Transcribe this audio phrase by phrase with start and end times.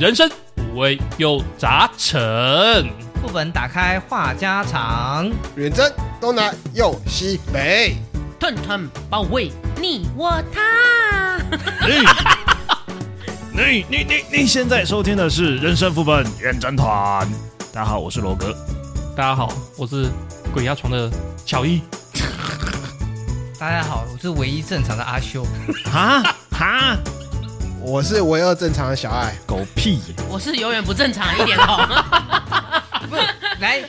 [0.00, 2.18] 人生五味又杂陈。
[3.20, 7.96] 副本打开话家常，远征东南又西北，
[8.38, 11.38] 团团包围你我他。
[13.52, 17.28] 你你你你现在收听的是人生副本远征团。
[17.70, 18.56] 大家好，我是罗哥。
[19.14, 20.08] 大家好，我是
[20.50, 21.10] 鬼压床的
[21.44, 21.82] 乔伊。
[23.58, 25.46] 大家好，我是唯一正常的阿修。
[25.84, 26.96] 哈哈，
[27.82, 29.34] 我是唯二正常的小爱。
[29.46, 29.98] 狗屁！
[30.28, 31.88] 我是永远不正常一点哦。
[33.08, 33.22] 不是，
[33.60, 33.82] 来，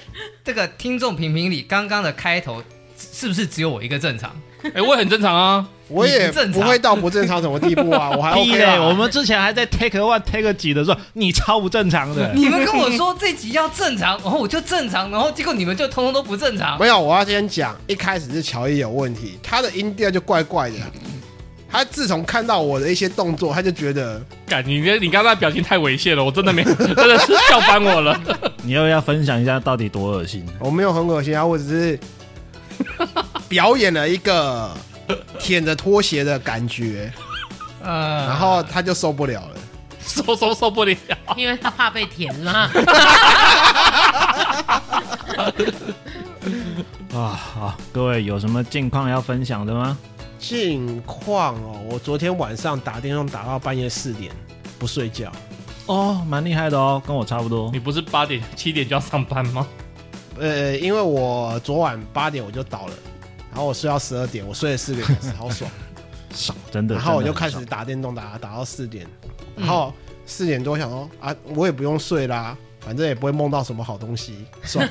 [0.44, 2.64] 这个听众评评理，刚刚的开头
[2.98, 4.32] 是不是只有我一个正常？
[4.64, 8.82] 哎、欸，我也很正常啊，我也不会到不正常什么地步啊， 我还 OK 啊。
[8.82, 12.32] 我们之前还在 take one take 几的时候，你超不正常的。
[12.34, 16.80] 你们跟我说这集要正常，然后我就正常，然后结果你们就通通都不正常。
[16.80, 20.76] 没有，我要先讲，一开始是乔伊有问题，他的音调就怪怪的。
[21.72, 28.20] 他自从看到我的一些动作，他就觉得，感你你刚才表情太猥亵了，我真的没， 真的是笑翻我了。
[28.64, 30.46] 你要不要分享一下到底多恶心？
[30.60, 32.00] 我没有很恶心啊，我只是
[33.48, 34.70] 表演了一个
[35.40, 37.12] 舔着拖鞋的感觉，
[37.82, 39.56] 呃，然后他就受不了了，
[40.06, 40.96] 受受受不了，
[41.38, 42.70] 因为他怕被舔了。
[47.14, 49.98] 啊好，各位有什么近况要分享的吗？
[50.42, 54.34] 近况哦，我昨天晚上打电动打到半夜四点
[54.80, 55.32] 不睡觉，
[55.86, 57.70] 哦，蛮厉害的哦，跟我差不多。
[57.72, 59.68] 你不是八点七点就要上班吗？
[60.40, 62.94] 呃，因为我昨晚八点我就倒了，
[63.52, 65.70] 然后我睡到十二点，我睡了四个小时，好爽，
[66.34, 66.96] 爽真的。
[66.96, 69.06] 然后我就开始打电动打打到四点，
[69.56, 69.94] 然后
[70.26, 74.84] 四点多想说啊，我也不用睡啦，反正也不会梦到什么好东西，爽。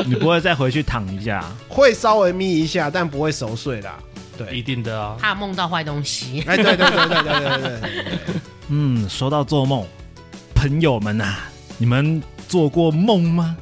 [0.06, 3.90] 你不会再回去躺一下，会稍微眯一下，但不会熟睡的。
[4.36, 6.44] 对，一定的啊，怕梦到坏东西。
[6.46, 7.90] 哎，对对对对对对对。
[8.68, 9.84] 嗯，说到做梦，
[10.54, 11.36] 朋友们呐，
[11.76, 13.56] 你们做过梦吗？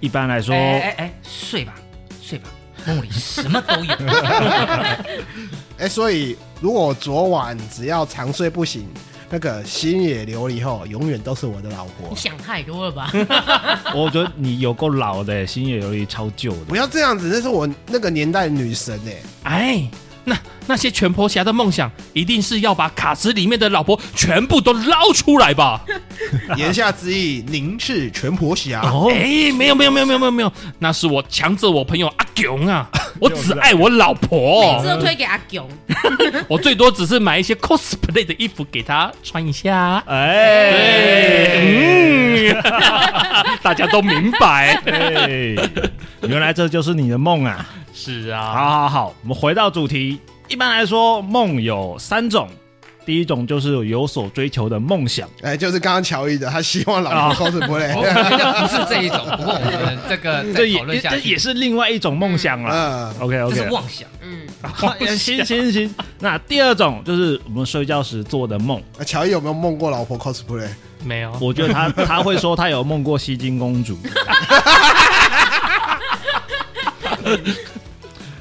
[0.00, 1.74] 一般来说，哎哎，睡吧
[2.22, 2.48] 睡吧，
[2.86, 3.94] 梦里什么都有。
[5.78, 8.88] 哎，所以如果昨晚只要长睡不醒。
[9.30, 12.08] 那个星野琉璃后永远都是我的老婆。
[12.10, 13.10] 你想太多了吧？
[13.94, 16.64] 我觉得你有够老的，星野琉璃超旧的。
[16.66, 18.98] 不要这样子，那是我那个年代的女神
[19.44, 19.60] 哎。
[19.60, 19.90] 哎，
[20.28, 25.80] 那那些全婆侠的梦想，一定是要把卡池里面的老婆全部都捞出来吧？
[26.56, 28.82] 言下之意，您是全婆侠？
[28.82, 32.88] 哦，哎，没有没有没有没有没有没有，那是我强者我朋友阿囧啊。
[33.20, 35.66] 我只爱我老婆，每次都推给阿囧。
[36.46, 40.00] 我最多只是买一些 cosplay 的衣服给他穿一下。
[40.06, 42.62] 哎，嗯，
[43.60, 44.80] 大家都明白。
[44.86, 45.56] 哎，
[46.28, 47.66] 原来这就是你的梦啊！
[48.00, 50.20] 是啊，好好好，我们回到主题。
[50.46, 52.48] 一般来说，梦有三种。
[53.04, 59.18] 第一种就是有所追求的梦想，哎，就是刚刚乔伊的，他希望老婆 cosplay，不是这一种。
[59.36, 63.12] 不过我们这个讨论下去，这也是另外一种梦想了。
[63.18, 64.06] 嗯，OK OK，妄想。
[64.22, 64.46] 嗯，
[65.18, 65.92] 行行行。
[66.20, 68.80] 那第二种就是我们睡觉时做的梦。
[69.04, 70.68] 乔伊有没有梦过老婆 cosplay？
[71.02, 71.36] 没有。
[71.40, 73.98] 我觉得他他会说他有梦过西金公主。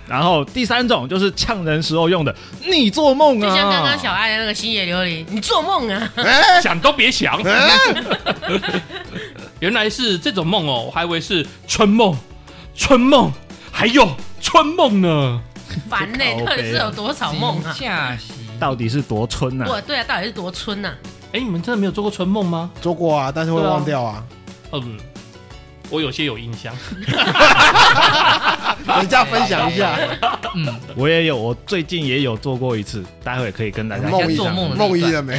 [0.07, 2.33] 然后第三种就是呛人时候用的，
[2.65, 3.49] 你做梦啊！
[3.49, 6.09] 就像刚刚小爱的那个星野琉璃，你做梦啊！
[6.61, 7.37] 想都别想。
[9.59, 12.15] 原来是这种梦哦，我还以为是春梦，
[12.73, 13.31] 春梦
[13.71, 14.09] 还有
[14.39, 15.41] 春梦呢。
[15.89, 17.75] 烦呢，到底是有多少梦啊？
[18.59, 19.81] 到底是多春啊？
[19.85, 20.95] 对啊，到底是多春啊？
[21.33, 22.71] 哎，你们真的没有做过春梦吗？
[22.81, 24.23] 做过啊，但是会忘掉啊。
[24.71, 24.97] 嗯。
[25.89, 26.75] 我有些有印象，
[28.87, 29.99] 等一下分享一下。
[30.55, 30.65] 嗯，
[30.95, 35.37] 我也有，我最近也有做过一次，待会可以跟大家梦一梦梦遗了没？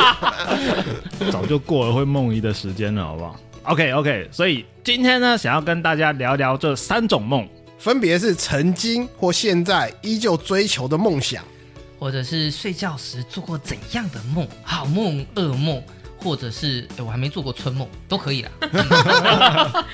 [1.30, 7.48] 早就过了会梦遗的时间了，好不好？OK OK，所以今天呢，想要跟大家聊聊这三种梦，
[7.78, 11.44] 分别是曾经或现在依旧追求的梦想，
[11.98, 15.80] 或者是睡觉时做过怎样的梦，好梦、噩梦。
[16.22, 18.50] 或者是我还没做过春梦，都可以啦。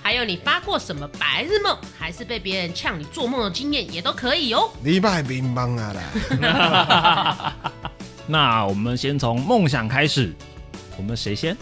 [0.00, 4.70] 还有你发过什么白日梦，还是被别人呛你做梦的经验，也都可以哦。
[4.82, 7.56] 礼拜乒乓啊啦。
[8.26, 10.32] 那我们先从梦想开始，
[10.96, 11.56] 我们谁先？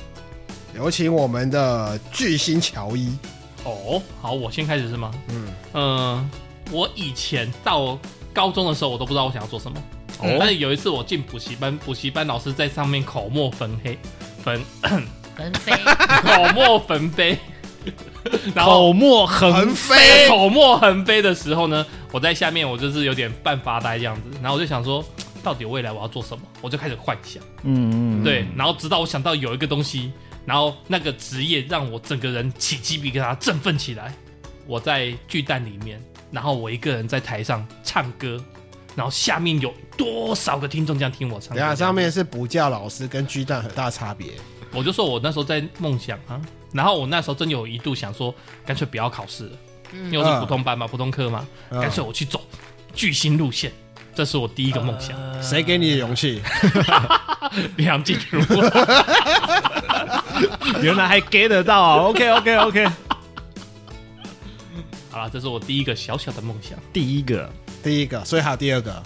[0.74, 3.16] 有请我们的巨星乔伊。
[3.64, 5.10] 哦，好，我先开始是吗？
[5.28, 6.30] 嗯嗯、呃，
[6.70, 7.98] 我以前到
[8.34, 9.82] 高中的时候，我都不知道我想要做什么。
[10.20, 13.98] 嗯、但是有一次我进补习班，补习班老师在上面口沫横 飞，
[14.44, 14.60] 焚
[15.34, 17.38] 焚飞，口沫横飞，
[18.54, 25.04] 然后口沫横飞，口沫横飞的时候呢，我在下面我就是有点半发呆这样子，然后我就想说，
[25.42, 26.42] 到底未来我要做什么？
[26.60, 30.12] 我就开始幻想，嗯嗯，对，然后直到我想到有一个东西，
[30.44, 34.14] 然后那个职业让我整个人起鸡皮疙瘩，振奋起来。
[34.64, 36.00] 我在巨蛋里面，
[36.30, 38.40] 然后我一个人在台上唱歌，
[38.94, 41.56] 然后下面有多少个听众这样听我唱歌？
[41.56, 44.32] 等下上面是补教老师跟巨蛋很大差别。
[44.72, 46.40] 我就说我那时候在梦想啊，
[46.72, 48.34] 然后我那时候真有一度想说，
[48.64, 49.50] 干脆不要考试了，
[49.92, 52.40] 因为我是普通班嘛，普通科嘛，干脆我去走
[52.94, 53.70] 巨星路线，
[54.14, 55.14] 这是我第一个梦想。
[55.42, 56.40] 谁给你的勇气？
[57.76, 58.40] 梁静茹，
[60.80, 62.86] 原来还 get 得到啊！OK OK OK。
[65.10, 66.78] 好了，这是我第一个小小的梦想。
[66.94, 67.52] 第一个，
[67.82, 69.02] 第一个，所以还有第二个。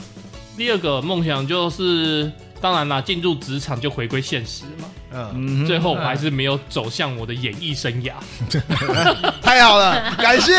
[0.57, 2.31] 第二个梦想就是，
[2.61, 4.89] 当然啦，进入职场就回归现实嘛。
[5.35, 8.13] 嗯，最后我还是没有走向我的演艺生涯。
[9.41, 10.53] 太好了，感谢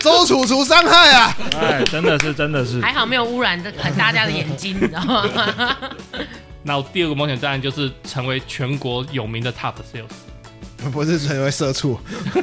[0.00, 1.36] 周楚除伤害啊！
[1.60, 5.76] 哎，真的是，真的是，还好没有污染这大家的眼睛，你知道吗？
[6.64, 10.08] 那我第二个梦想当然就是成为全国有名的 Top Sales。
[10.90, 11.98] 不是成为社畜，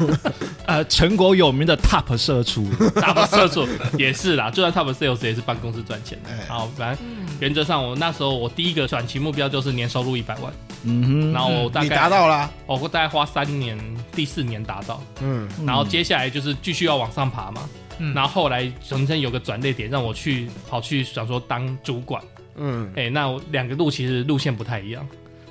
[0.66, 4.50] 呃，全国有名的 Top 社畜，Top 社畜也是啦。
[4.50, 6.30] 就算 Top Sales 也是帮公司赚钱的。
[6.48, 7.06] 好，反正
[7.40, 10.54] 原则上，我那时候我第一个短期目标就是年收入一百万。
[10.84, 13.78] 嗯哼，然后我大概你达到了，我会大概花三年，
[14.14, 15.04] 第四年达到。
[15.22, 17.70] 嗯，然后接下来就是继续要往上爬嘛。
[17.98, 22.24] 嗯，然后后来中间有个转捩点，让我去跑去想说当主管。
[22.56, 25.06] 嗯，哎，那两个路其实路线不太一样。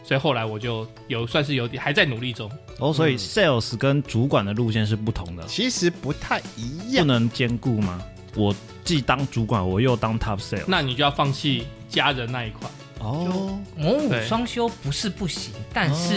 [0.08, 2.50] 所以后来我就有算是有点还在努力中。
[2.78, 8.00] 哦，所以 sales 跟主管的路线是不同的，其实不太一样，不能兼顾吗？
[8.34, 12.66] 我既当主管，我又当 top sales，那你就要放弃家人那一块。
[13.00, 13.58] 哦。
[13.76, 16.14] 母武双休不是不行，但是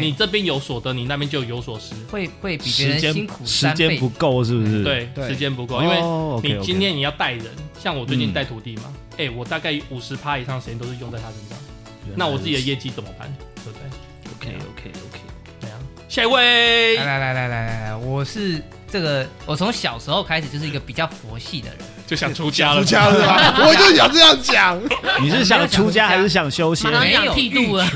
[0.00, 4.82] 你这边有所得，你那边就有所失，会会比别人辛苦，时间不够是不是？
[4.82, 6.00] 对，时间不够，因为
[6.42, 7.44] 你今天你要带人，
[7.78, 8.84] 像我最近带徒弟嘛，
[9.18, 11.58] 哎，我大概五十趴以上的时间都是用在他身上。
[12.16, 13.32] 那我自己的业绩怎么办？
[13.56, 13.82] 对不对
[14.32, 15.20] ？OK OK OK，
[15.60, 15.78] 这样。
[16.08, 23.54] 下一位，来来来来来来，我是这个，我从小时候开始就是一个比较佛系的人，就想出家了，出家了吧？
[23.64, 24.80] 我就想这样讲。
[25.20, 26.90] 你是想出家还是想修行？
[26.98, 27.86] 没有剃度了，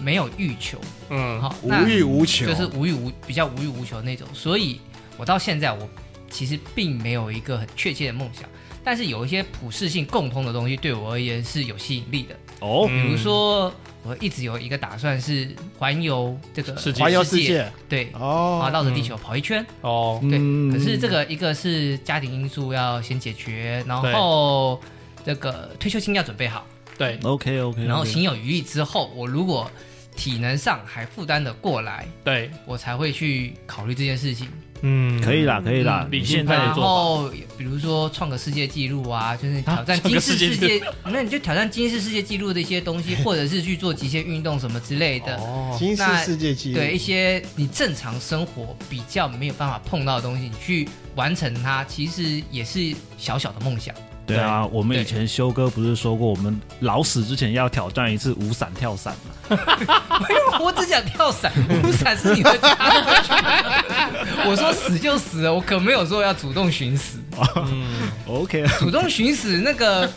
[0.00, 4.26] 没有欲求，嗯，好，无欲无求，就是无欲无比较无欲无求那种。
[4.32, 4.80] 所以，
[5.16, 5.88] 我到现在我
[6.30, 8.48] 其实并没有一个很确切的梦想。
[8.82, 12.86] 但是有一些普世性共通的东西，对我而言是有吸引力的哦。
[12.86, 13.72] 比如说，
[14.02, 15.48] 我一直有一个打算是
[15.78, 20.18] 环游这个环游世界，对哦，绕着地球跑一圈哦。
[20.22, 20.38] 对，
[20.72, 24.80] 可是这个一个是家庭因素要先解决，然后
[25.24, 26.66] 这个退休金要准备好。
[26.96, 27.84] 对，OK OK。
[27.84, 29.70] 然后行有余力之后，我如果
[30.16, 34.48] 体能上还负担的过来，对我才会去考虑这件事情。
[34.82, 36.06] 嗯，可以啦，可以啦。
[36.10, 37.28] 你现在然后
[37.58, 45.36] 比如说创个世界纪录啊，就是挑战金氏世界， 那你就挑战金世世界纪录的一些东西，或者是去做极限运动什么之类的。
[45.36, 46.78] 哦，金氏世界纪录。
[46.78, 53.94] 对一些你正常生活比较没有办法碰到的东西，你去完成它，其实也是小小的梦想。
[54.26, 59.12] 对啊，我们以前修哥不是说过，我们老死之前要挑战一次无伞跳伞
[59.48, 59.58] 吗？
[60.62, 61.52] 我只想跳伞，
[61.82, 63.79] 无伞是你的 家。
[64.48, 67.18] 我说死就死了，我可没有说要主动寻死。
[67.56, 70.10] 嗯，OK，主动寻死那个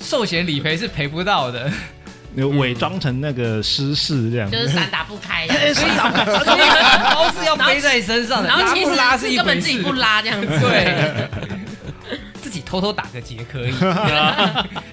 [0.00, 1.70] 寿险理赔是赔不到的。
[2.34, 10.46] 你伪装成那个失事这样，就是伞打不开，伞打不开，包是要背在身上的，然后其实拉是根本自己不拉这样子。
[10.46, 11.28] 对。
[12.42, 13.74] 自己偷偷打个结可以，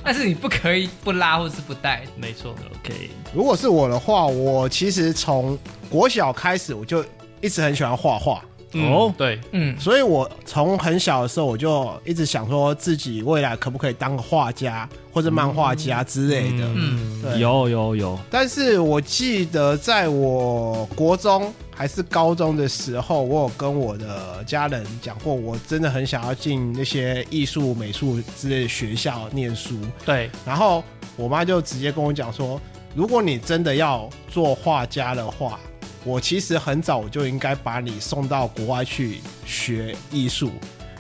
[0.03, 2.01] 但是你不可以不拉或是不带。
[2.17, 3.11] 没错，OK。
[3.31, 7.05] 如果是我的话，我其实从国小开始我就
[7.43, 8.43] 一直很喜欢画画。
[8.75, 16.65] 哦，对，嗯，所以我从很小的时候我就一直想说自己未来可不可以当个画家或者漫画家之类的。
[16.73, 18.19] 嗯，对，有有有。
[18.31, 29.77] 但是我记得在我国中还是高中的时候，我有跟我的家人讲过，我真的很想要进那些艺术、美术之类的学校念书。
[30.03, 30.83] 对，然后
[31.15, 32.59] 我妈就直接跟我讲说，
[32.95, 35.59] 如果你真的要做画家的话。
[36.05, 40.51] 我其实很早我就应该把你送到国外去学艺术，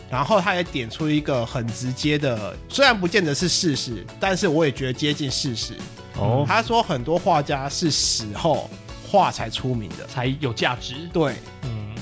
[0.09, 5.73] 然后他也点出一个很直接的，虽然不见得是事实，但是我也觉得接近事实。
[6.15, 8.69] 哦，他说很多画家是死后
[9.11, 10.93] 画才出名的，才有价值。
[11.11, 11.33] 对，
[11.63, 11.93] 嗯，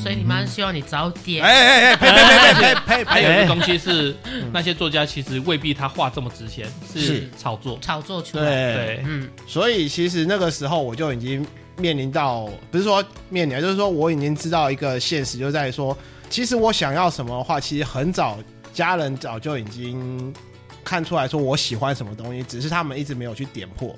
[0.00, 1.44] 所以你妈希望你早点。
[1.44, 3.04] 哎哎哎，呸呸呸呸呸呸！
[3.04, 4.16] 还有一个东西是，
[4.52, 8.44] 那些作家其实未必他画这么值钱，是炒作，炒作出来。
[8.44, 11.46] 对，嗯，所以其实那个时候我就已经。
[11.78, 15.96] 面临到不是说面临，就是说我已经知道一个现实，就在于说，
[16.30, 18.38] 其实我想要什么的话，其实很早
[18.72, 20.34] 家人早就已经
[20.84, 23.94] 看出来说我喜欢什么东西，只是他们一直没有去点破，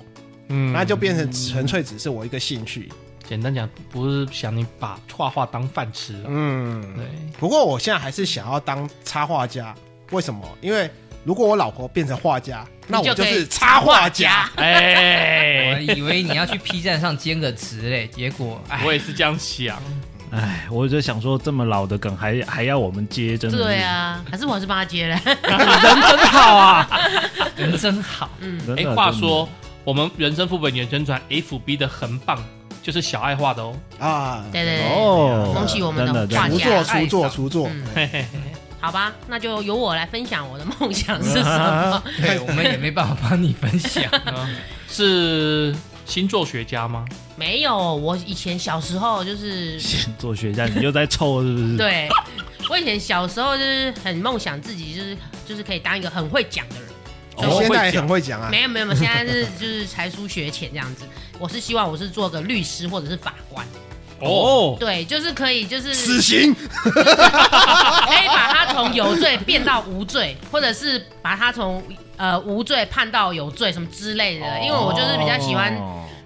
[0.49, 2.91] 嗯，那就变成纯粹只是我一个兴趣。
[3.27, 6.15] 简单讲，不是想你把画画当饭吃。
[6.27, 7.05] 嗯，对。
[7.39, 9.75] 不过我现在还是想要当插画家，
[10.09, 10.43] 为什么？
[10.61, 10.89] 因为
[11.23, 14.49] 如果我老婆变成画家，那我就是插画家。
[14.57, 19.77] 哎，我以为你要去 P 站上兼个职嘞，结果我也是这样想。
[20.31, 23.57] 哎，我就想说，这么老的梗还还要我们接，真的。
[23.57, 25.19] 对啊，还是我还是帮他接嘞。
[25.25, 26.89] 人真好啊，
[27.57, 28.29] 人真好。
[28.39, 29.47] 嗯，哎，话说
[29.83, 32.43] 我们人生副本原宣传 FB 的横棒。
[32.81, 33.75] 就是小爱画的哦。
[33.99, 37.69] 啊，对对对，哦，恭喜我们的画家，厨作厨作，
[38.81, 42.01] 好吧，那就由我来分享我的梦想是什么？
[42.21, 44.03] 对，我们也没办法帮你分享，
[44.89, 47.05] 是星座学家吗？
[47.35, 51.77] 没有，我以前小时候就是星座学家，你又在凑是不是？
[51.77, 52.09] 对，
[52.69, 55.17] 我以前小时候就是很梦想自己就是
[55.47, 56.85] 就是可以当一个很会讲的人。
[57.37, 58.49] 我现在也很会讲啊？
[58.51, 61.05] 没有没有没有，现在是就是才疏学浅这样子。
[61.37, 63.65] 我是希望我是做个律师或者是法官。
[64.21, 71.83] 哦，对，就是可以就是死刑， 可以把他从有罪变到无罪，或者是把他从
[72.17, 74.59] 呃无罪判到有罪什么之类的。
[74.59, 75.73] 因为我就是比较喜欢。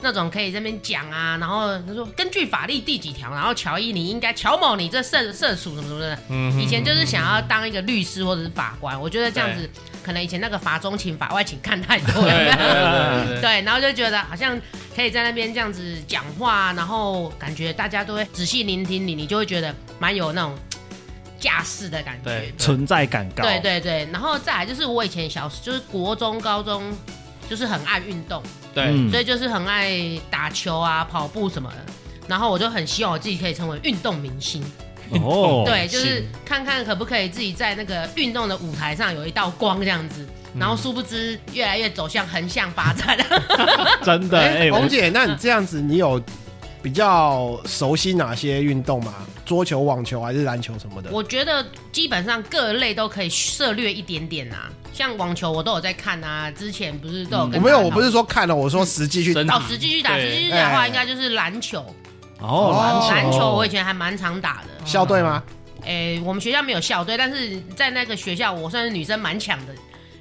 [0.05, 6.19] 那种可以这边讲啊，然后他说根据法律第几条，然后乔伊你应该乔某你这涉涉属什么什么的。
[6.27, 9.69] 嗯，以前就是想要当一个律师或者是法官，我觉得这样子
[10.03, 14.59] 可能以前那个法中情法外情看太多了， 对，然后就觉得好像
[14.95, 20.55] 可以在那边这样子讲话，然后感觉大家都会仔细聆听你，你就会觉得蛮有那种
[21.39, 23.43] 架势的感觉，存在感高。
[23.43, 26.95] 对对对，然后再来就是我以前小时就是国中高中
[27.49, 28.41] 就是很爱运动。
[28.73, 29.99] 对，嗯、所以就是很爱
[30.31, 31.93] 打球啊、跑步什么的，
[32.27, 34.63] 然后我就很希望我自己可以成为运动明星。
[35.21, 40.25] 哦，对，就是看看可不可以自己在那个运动的舞台上有一道光这样子，
[40.57, 43.17] 然后殊不知越来越走向横向发展。
[44.03, 46.21] 真的，哎，红姐，那你这样子，你有
[46.81, 49.13] 比较熟悉哪些运动吗？
[49.45, 51.09] 桌球、网球还是篮球什么的？
[51.11, 54.69] 我觉得基本上各类都可以涉略一点点啊。
[54.93, 57.57] 像网球我都有在看啊，之前不是都有跟、嗯。
[57.59, 59.57] 我没有，我不是说看了，我说实际去打。
[59.57, 61.83] 哦，实际去打，实际去打的话，应该就是篮球。
[62.39, 64.85] 哦，篮球我以前还蛮常打的。
[64.85, 65.41] 校队吗？
[65.85, 69.73] 哎，我们学校没有校队，但是在那个学校，我算是女生蛮强的。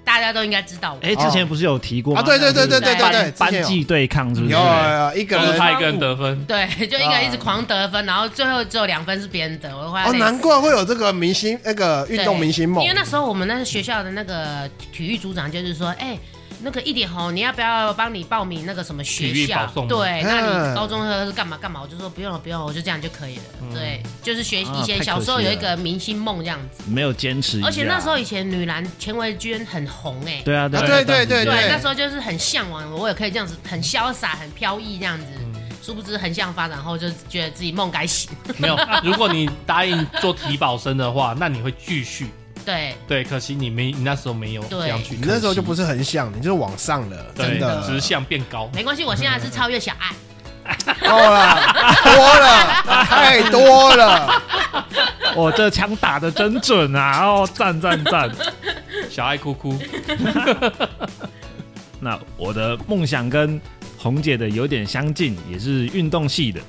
[0.04, 2.20] 大家都应该知道我，哎，之前不是有提过吗？
[2.20, 4.52] 啊，对对对对对对对，班级对抗是不是？
[4.52, 9.76] 有有一个人他一个人得分，对，就一个人一直狂得分，然后最后只有两分是别人得。
[9.76, 16.18] 我哦，难怪会有这个明星那个运动明星梦，因为那时候我们那学校的那个体育组长就是说，哎。
[16.60, 19.66] 那个一点红，你要不要帮你报名那个什么学校？
[19.88, 21.80] 对，那你高中是干嘛干嘛？
[21.82, 23.42] 我就说不用了，不用了，我就这样就可以了。
[23.62, 27.60] 嗯、对，就是学以前小时候有一个明星梦这样子，没有坚持。
[27.64, 35.26] 而且那时候以前女篮钱维娟很红哎、欸，对啊，对啊对对对对，那时候就是很向往，我也可以这样子很潇洒、很飘逸这样子。
[35.38, 38.30] 嗯、殊不知横向发展后，就觉得自己梦该醒。
[38.58, 42.28] 没有，如果你答应做体保生的话，那你会继续。
[42.64, 45.16] 对对，可惜你没，你那时候没有这样去。
[45.16, 48.70] 你那时候就不是很想，你就是往上了，真的直向变高。
[48.74, 50.14] 没关系，我现在是超越小爱。
[51.00, 51.60] 够了，
[52.04, 54.42] 多了，太多了。
[55.34, 57.26] 我这枪打的真准啊！
[57.26, 58.30] 哦，赞赞赞！
[59.10, 59.76] 小爱哭哭。
[61.98, 63.60] 那我的梦想跟
[63.98, 66.60] 红姐的有点相近，也是运动系的。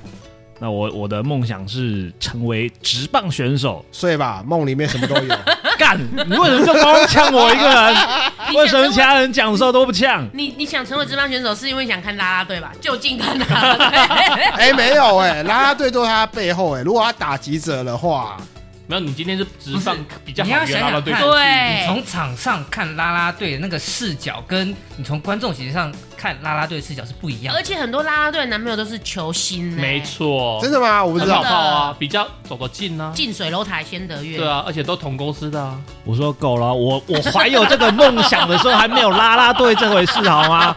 [0.63, 5.35] 那我我的梦想是成为职棒选手，睡吧，梦里面什么都有。
[5.77, 7.95] 干，你为什么就光呛我一个人？
[8.55, 10.25] 为什么其他人讲的时候都不呛？
[10.31, 12.71] 你你想成为职棒选手，是因为想看啦啦队吧？
[12.79, 13.97] 就近看拉拉队。
[14.55, 16.83] 哎，没有哎、欸，啦啦队都在他背后哎、欸。
[16.85, 18.37] 如果他打击者的话。
[18.85, 20.47] 没有，你今天是直上比较好。
[20.47, 27.59] 你要想想看，对，你从场上看啦啦队的那个视角，跟你从观众席上看啦啦队的视角是不一样的。
[27.59, 31.01] 而且很多啦啦队的男朋友都是球星，没错，真的吗？
[31.03, 33.11] 我不知道啊，比较走得近呢。
[33.15, 34.37] 近水楼台先得月。
[34.37, 35.79] 对啊，而且都同公司的啊。
[36.03, 40.75] 我说够了，我我怀有这个梦想的时候，还没有啦啦队这回事，好吗？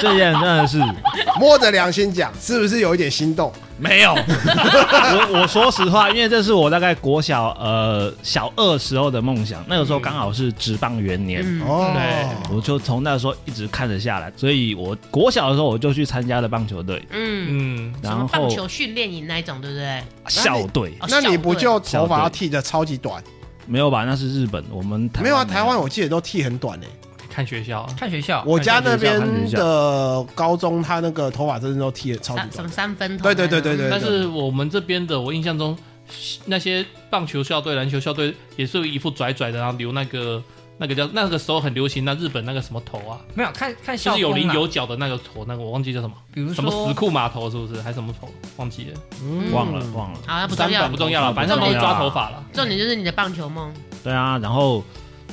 [0.00, 0.80] 这件真的是
[1.40, 3.52] 摸着良心讲，是不是有一点心动？
[3.78, 17.38] 没有， 我我说实话，因为这是我大概国小呃小二时候的梦想，那个时候刚好是职棒元年，哦、嗯，对，我就从那时候一直看着下来，所以我国小的时候我就去参加了棒球队，嗯。
[17.50, 20.02] 嗯，然后棒球训练营那一种，对不对？
[20.28, 23.22] 校队，那你不就头发要剃的超级短？
[23.66, 24.04] 没有吧？
[24.04, 27.07] 那是日本，我们台湾没有啊，台湾我记得都剃很短诶、欸。
[27.38, 28.42] 看学校，看学校。
[28.44, 33.22] 我家那边的高中，他那个头发真的都剃的超级短，什么三分头？
[33.22, 33.88] 对对对对对。
[33.88, 35.78] 但是我们这边的，我印象中，
[36.46, 40.42] 那些棒球校队、篮球校队也是一副拽拽的，然后留那个
[40.78, 47.80] 那个叫那个时候很流行那日本那个什么头啊，没有看看就是有棱有角的那个头，那个我忘记叫什么，比如说什么死库码头是不是？
[47.80, 48.28] 还是什么头？
[48.56, 50.18] 忘记了，嗯、忘了忘了。
[50.26, 52.44] 啊，不重要，不重要了，反正都是抓头发了。
[52.52, 53.72] 重点就是你的棒球梦。
[54.02, 54.82] 对啊，然后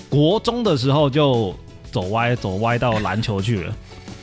[0.07, 1.55] 国中的时候就
[1.96, 3.74] 走歪走歪到篮球去了。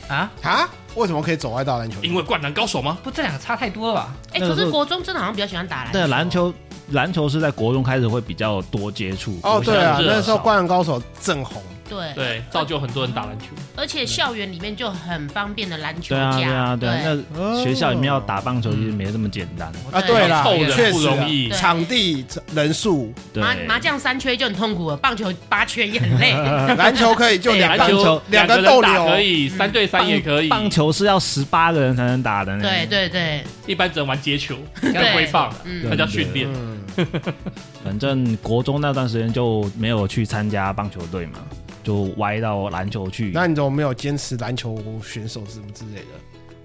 [0.07, 0.69] 啊啊！
[0.93, 1.97] 为什么可以走歪到篮球？
[2.03, 2.99] 因为灌篮高手吗？
[3.01, 4.13] 不，这两个差太多了吧？
[4.31, 5.93] 哎，可是国中真的好像比较喜欢打篮球。
[5.93, 6.53] 对，篮球。
[6.89, 11.63] 篮球是在国中开始会比较多接触哦，对啊，那时候《灌篮高手》正红。
[11.93, 13.45] 对对，造就很多人打篮球，
[13.75, 16.31] 而且校园里面就很方便的篮球架。
[16.31, 17.23] 对啊，对啊，对。
[17.33, 20.01] 那学校里面要打棒球其实没这么简单啊。
[20.01, 23.13] 对啦，确实不容易，场地人数。
[23.35, 26.33] 麻麻将三缺就很痛苦了，棒球八缺也很累。
[26.75, 30.47] 篮球可以就两个球，两个斗牛可以，三对三也可以。
[30.47, 32.59] 棒球是要十八个人才能打的。
[32.59, 34.55] 对对对，一般只能玩接球，
[34.93, 36.47] 要挥棒，那叫训练。
[37.83, 41.39] 反正国中那段时间就没有去参加棒球队嘛。
[41.83, 46.07] 就歪到篮球去，那你怎么没有坚持篮球选手什么之类的？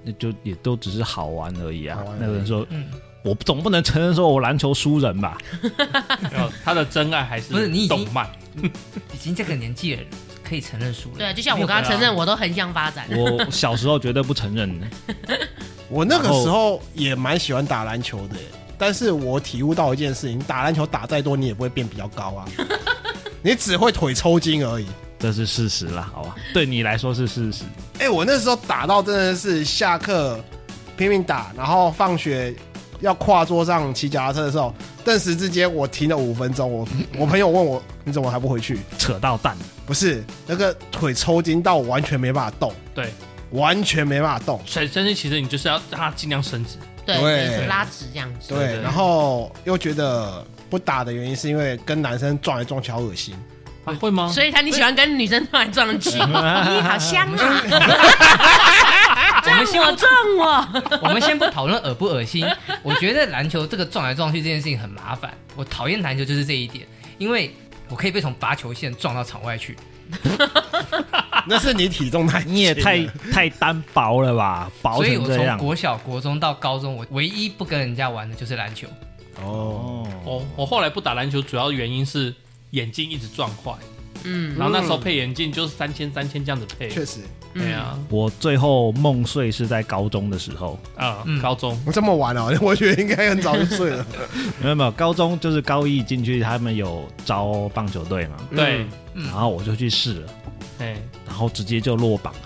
[0.04, 1.98] 那就也都只是好玩而已啊。
[2.20, 2.87] 那个人说，嗯，
[3.25, 5.37] 我总不能承认说我篮球输人吧？
[6.64, 8.30] 他的真爱还是不是你动漫？
[9.12, 10.02] 已经这个年纪了，
[10.44, 11.18] 可以承认输人。
[11.18, 13.06] 对，就像我刚刚承认，我都横向发展。
[13.10, 14.87] 我小时候绝对不承认的。
[15.90, 18.37] 我那个时候也蛮喜欢打篮球的，
[18.78, 22.46] 但是我体悟到一件事情：打篮球打再多，你也不会变比较高啊，
[23.42, 24.87] 你只会腿抽筋而已。
[25.18, 26.37] 这是事实啦，好吧？
[26.54, 27.64] 对你来说是事实。
[27.94, 30.38] 哎、欸，我那时候打到真的是下课
[30.96, 32.54] 拼命打，然后放学
[33.00, 34.72] 要跨桌上骑脚踏车的时候，
[35.04, 36.72] 顿时之间我停了五分钟。
[36.72, 38.78] 我 我朋友问我，你怎么还不回去？
[38.96, 39.56] 扯到蛋？
[39.87, 42.72] 不是，那个腿抽筋到我完全没办法动。
[42.94, 43.12] 对，
[43.50, 44.60] 完全没办法动。
[44.66, 48.54] 所以，甚至其实你就是要让它尽量伸直，对，对拉直这样子。
[48.54, 53.35] 对，然后又觉得不打的原因是因为跟男生撞来撞去好恶心。
[53.94, 54.29] 会吗？
[54.29, 57.62] 所以他你喜欢跟女生撞来撞去， 你好香啊！
[59.44, 60.66] 我们先撞我，
[61.03, 62.46] 我们先不讨论恶不恶心。
[62.83, 65.33] 我觉得篮球这个撞来撞去这件事情很麻烦。
[65.57, 66.87] 我讨厌篮球就是这一点，
[67.18, 67.55] 因为
[67.88, 69.77] 我可以被从罚球线撞到场外去。
[71.46, 74.70] 那是你体重太，你也太太单薄了吧？
[74.83, 74.96] 薄。
[74.96, 78.87] 所以我从国小、国中到高中，我唯一不跟人家玩的就是篮球。
[79.42, 82.35] 哦，我我后来不打篮球，主要原因是。
[82.70, 83.72] 眼镜一直撞坏，
[84.24, 87.20] 嗯，然后那时候配眼镜就是三千三千这样子配，确实，
[87.54, 87.98] 对啊。
[88.09, 90.78] 我最后梦碎是在高中的时候。
[90.96, 91.81] 啊，高中。
[91.87, 94.07] 我这么晚哦， 我觉得应该很早就睡了。
[94.62, 100.33] 没有没有，高中就是高一进去，他们有招棒球队嘛，对，然后我就去试了，
[100.81, 102.33] 哎，然后直接就落榜。
[102.35, 102.40] 了。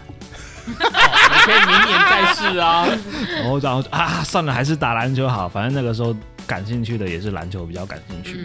[0.64, 2.86] 你可以明年再试啊。
[3.42, 6.14] 然后然后啊，算了，还是打篮球好，反正那个时候
[6.46, 8.44] 感兴趣的也是篮球比较感兴趣。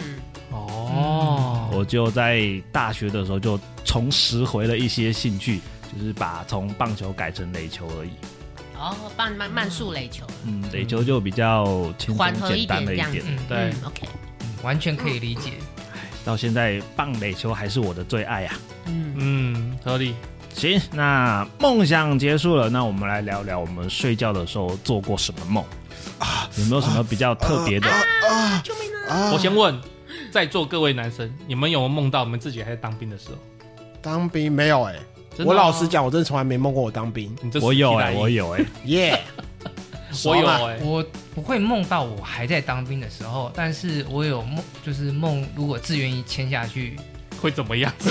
[0.68, 5.60] 哦，我就在大学的时候就重拾回了一些兴趣，
[5.92, 8.10] 就是把从棒球改成垒球而已。
[8.78, 10.24] 哦，棒慢慢速垒球。
[10.44, 13.24] 嗯，垒球就比较轻松简单了一点。
[13.48, 14.06] 对，OK，
[14.62, 15.52] 完全可以理解。
[16.24, 18.52] 到现在棒垒球还是我的最爱呀。
[18.86, 20.14] 嗯嗯，合理。
[20.54, 25.64] 行，那梦想结束了，那我们来聊聊我们睡觉的时候做过什么梦
[26.18, 26.48] 啊？
[26.58, 28.60] 有没有什么比较特别的啊？
[28.64, 29.30] 救命啊！
[29.32, 29.78] 我先问。
[30.38, 33.34] 在座各位男生，你们有没有梦到你们自己还在当兵的时候？
[34.00, 37.36] 当兵没有哎、欸，我老实讲，我真的从来没梦过我当兵。
[37.60, 39.20] 我有哎、欸，我有哎、欸， 耶！
[40.24, 46.96] 我有哎、欸，我不会梦到我还在当兵的时候，但是我有梦，就是梦如果自愿意签下去
[47.42, 47.92] 会怎么样？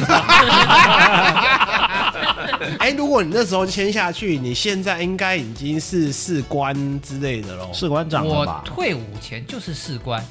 [2.80, 8.62] 哎、欸，如果你那时候签下去，你现在应该已经是士官之类的喽，士官长了吧？
[8.66, 10.22] 我退伍前就是士官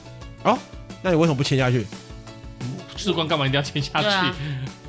[0.43, 0.59] 哦。
[1.03, 1.87] 那你为什么不签下去？
[2.97, 4.09] 士官干嘛一定要签下去？
[4.09, 4.35] 啊、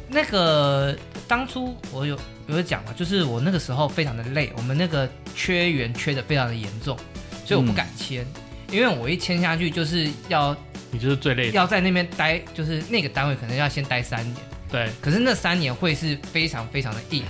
[0.10, 2.18] 那个当初我有
[2.48, 6.98] 有讲嘛，就是我那个时候非常的累，我们那个缺员缺的非常的严重，
[7.46, 8.26] 所以我不敢签，
[8.70, 10.56] 嗯、因为我一签下去就是要
[10.90, 14.36] 你就是最累的，要在那边待，就是那个单位可能要先待三年。
[14.72, 17.24] 对，可是那三年会是非常非常的硬，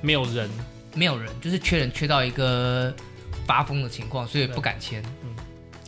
[0.00, 0.50] 没有人，
[0.94, 2.92] 没有人，就是缺人缺到一个
[3.46, 5.02] 发疯的情况，所以不敢签。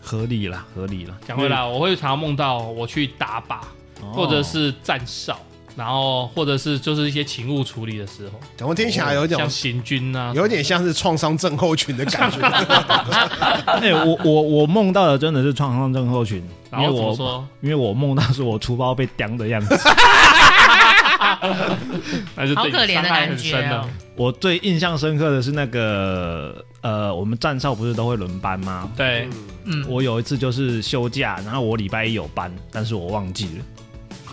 [0.04, 1.16] 合理了，合理了。
[1.26, 3.56] 讲回来，我会常常梦到我去打靶，
[4.12, 5.38] 或者是站哨，
[5.74, 8.38] 然后或者是就是一些勤务处理的时候。
[8.56, 10.32] 怎么听起来有点像行军啊？
[10.34, 12.38] 有点像是创伤症候群的感觉。
[13.80, 19.74] 哎，我我我梦到的真的是创伤症候群，然后我说，因为我梦到是我书包被叼的样子。
[22.54, 23.80] 好可怜的感觉。
[24.16, 28.88] 我最印象深刻的是那个呃，我们站哨不是都会轮班吗？
[28.96, 29.28] 对，
[29.64, 33.64] 嗯，我有一次就是休假，然后我礼拜一有班，但是我忘记了。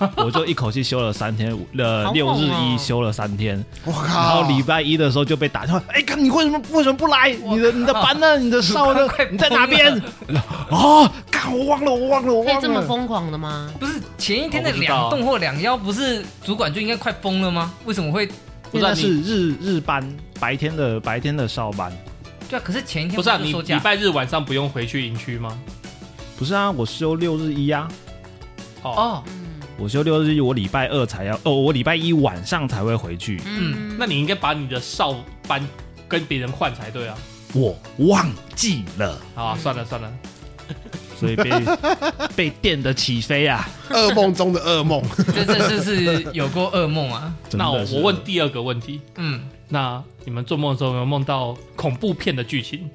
[0.17, 3.63] 我就一口气休了三天，呃，六日一休了三天。
[3.85, 4.03] 我靠！
[4.05, 7.29] 然后礼拜一的时候就被打电话，哎，你为什么为什么不来？
[7.31, 8.37] 你的你的班呢？
[8.37, 9.07] 你的哨呢？
[9.31, 9.93] 你在哪边？
[10.69, 11.11] 啊！
[11.29, 12.53] 干，我忘了，我忘了，我忘了。
[12.53, 13.71] 可以这么疯狂的吗？
[13.79, 17.71] 不是前一天的两栋或两幺，不是主管就应该快疯了吗？
[17.85, 18.27] 为什么会？
[18.71, 20.01] 不是是日日班，
[20.39, 21.91] 白天的白天的哨班。
[22.49, 23.37] 对啊，可是前一天不是啊？
[23.41, 25.57] 你礼拜日晚上不用回去营区吗？
[26.37, 27.87] 不是啊，我休六日一啊。
[28.83, 29.23] 哦，
[29.81, 33.41] 我休六日一，我礼拜二才要哦，我礼拜一晚上才会回去。
[33.47, 35.15] 嗯，那你应该把你的哨
[35.47, 35.67] 班
[36.07, 37.17] 跟别人换才对啊。
[37.53, 40.13] 我忘记了啊，算了算了，
[41.17, 41.51] 所以被
[42.35, 47.33] 被电的起飞啊，噩梦中的噩梦，这这这是有过噩梦啊。
[47.53, 49.41] 那我我问第二个问题，嗯。
[49.67, 52.87] 那你们做梦的时候有没有梦到恐怖片的剧情？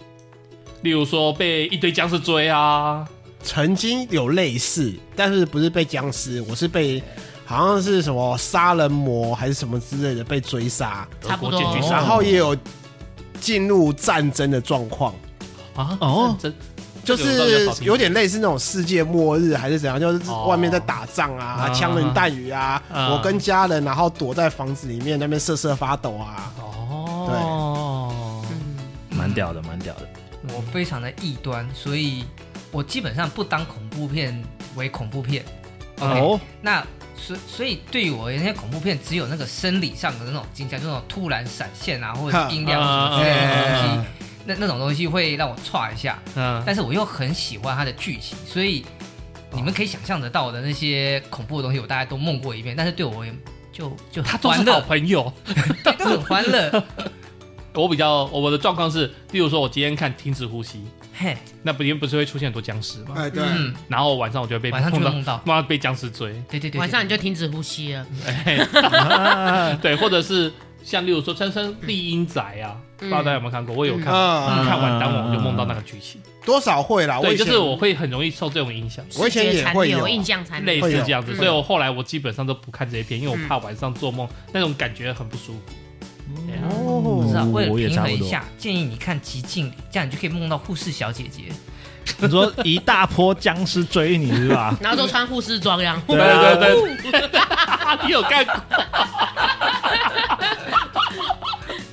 [0.83, 3.09] 例如说被一堆僵尸追啊？
[3.46, 7.00] 曾经有类似，但是不是被僵尸，我是被
[7.44, 11.61] 好像是什么杀人魔还是什么之类的被追杀，差不多。
[11.88, 12.56] 然后也有
[13.40, 15.14] 进入战争的状况
[15.76, 15.96] 啊？
[16.00, 16.52] 哦，这。
[17.04, 26.52] 就是有点类似那种世界末日还是怎样，就是外面在打仗啊，枪林弹雨啊，我跟家人然后躲在房子里面那边瑟瑟发抖啊。
[26.59, 28.42] 哦，
[29.09, 30.09] 对，蛮屌的，蛮屌的。
[30.48, 32.24] 我非常的异端，所以
[32.70, 34.42] 我基本上不当恐怖片
[34.74, 35.44] 为恐怖片。
[36.00, 44.09] 哦，那所所以对于我那些恐怖片，只有那个生理上的那种惊吓，就那种突然闪现啊，或者音量什么之类的东西。
[44.48, 48.85] 那那种东西会让我歘一下，嗯，但是我又很喜欢它的剧情，所以
[49.52, 52.76] 你们可以想象得到的那些恐怖的东西，我大概都梦过一遍。
[52.76, 53.37] 但是对我而言，
[53.72, 55.33] 就就他都是好朋友，
[55.83, 56.85] 对，都很欢乐。
[57.74, 60.79] 我比较我的状况是，例如说我今天看《停止呼吸》，
[61.18, 63.14] 嘿，那不因不是会出现很多僵尸吗？
[63.16, 63.42] 哎，对。
[63.88, 65.62] 然后晚上我就会被晚上就梦到，梦到。
[65.62, 66.33] 被僵尸追。
[66.50, 68.07] 对对对，晚上你就停止呼吸了。
[69.83, 70.52] 对，或者是。
[70.85, 73.74] 像例如说《生生丽英宅》啊，不知道大家有没有看过？
[73.74, 77.18] 我有看，看完当晚我就梦到那个剧情，多少会啦。
[77.20, 79.05] 对，就是我会很容易受这种影响。
[79.18, 85.61] 我以前也会有印象，类似这样子，所以我后来我基本上都不看这些片，因为我怕晚上做梦那种感觉很不舒服。
[86.68, 91.44] 哦，不知道，为了平衡一下，建议你看《极静》，这样你就可以梦到护士小姐姐。
[92.18, 94.76] 你说一大波僵尸追你是吧？
[94.82, 97.40] 然后都穿护士装，然后对对对，
[98.06, 98.54] 你有看过？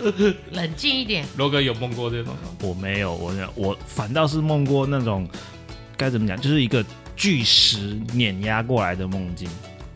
[0.52, 1.26] 冷静一点。
[1.38, 2.40] 罗哥有梦过这种吗？
[2.62, 5.28] 我没有，我我反倒是梦过那种
[5.98, 9.50] 该怎么讲，就是一个巨石碾压过来的梦境。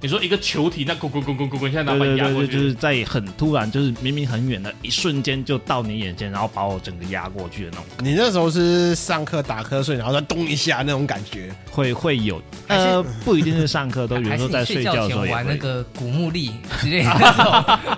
[0.08, 7.86] 你说一个球体，那滚滚滚滚滚滚，现在拿把压过去，就是在很突然，就是明明很远的一瞬间就到你眼前，然后把我整个压过去的那种。
[8.02, 12.42] 你那时候是上课打瞌睡，然后再咚一下那种感觉，会会有。
[12.68, 17.98] 呃，不一定是上课，都有时候在睡觉的时候玩那个古墓丽之类的那种。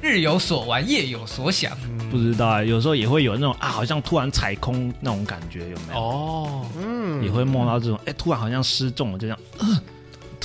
[0.00, 1.76] 日有所玩，夜有所想。
[2.10, 6.00] 不知道啊，有时候也会有那种啊，好像突然踩空那种感觉，有没有？
[6.00, 9.38] 哦，嗯，也会梦到这种，哎，突然好像失重了，就这样。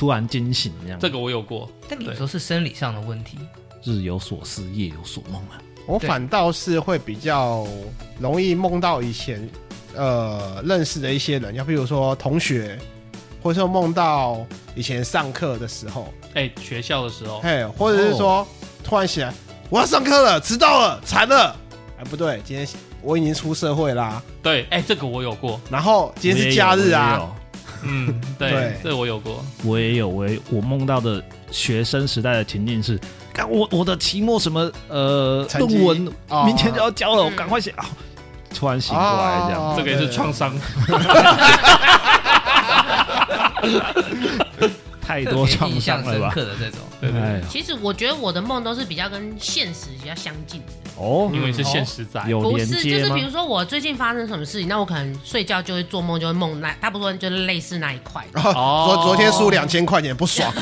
[0.01, 3.37] 突然惊醒这样，这个我有过，但你有时候是生理上的问题。
[3.83, 5.61] 日有所思，夜有所梦啊。
[5.85, 7.67] 我反倒是会比较
[8.19, 9.47] 容易梦到以前
[9.93, 12.79] 呃认识的一些人，要比如说同学，
[13.43, 18.47] 或者说梦到以前上课的时候，哎，学校的时候，嘿，或者是说
[18.83, 19.31] 突然起来
[19.69, 21.55] 我要上课了，迟到了，惨了，
[21.99, 22.67] 哎，不对，今天
[23.03, 24.19] 我已经出社会啦。
[24.41, 25.61] 对，哎，这个我有过。
[25.69, 27.31] 然后今天是假日啊。
[27.83, 32.99] 嗯，对，这我有过，我也有，我我梦到的学生时代的情境是，
[33.33, 35.97] 看我我的期末什么呃论文，
[36.45, 37.85] 明天就要交了，我赶快写啊，
[38.53, 40.53] 突然醒过来这样，这个也是创伤，
[45.01, 46.31] 太多创伤了吧？
[46.33, 46.45] 对
[47.11, 50.67] 对，其实我觉得我的梦都是比较跟现实比较相近的。
[50.97, 58.23] 哦，因为是现实在，有不是，就是比如说我最近发生什么事情，那我可能睡觉就会做梦，就会梦那，大部分就是类似那一块。
[58.33, 60.53] 哦，昨昨天输两千块钱不爽，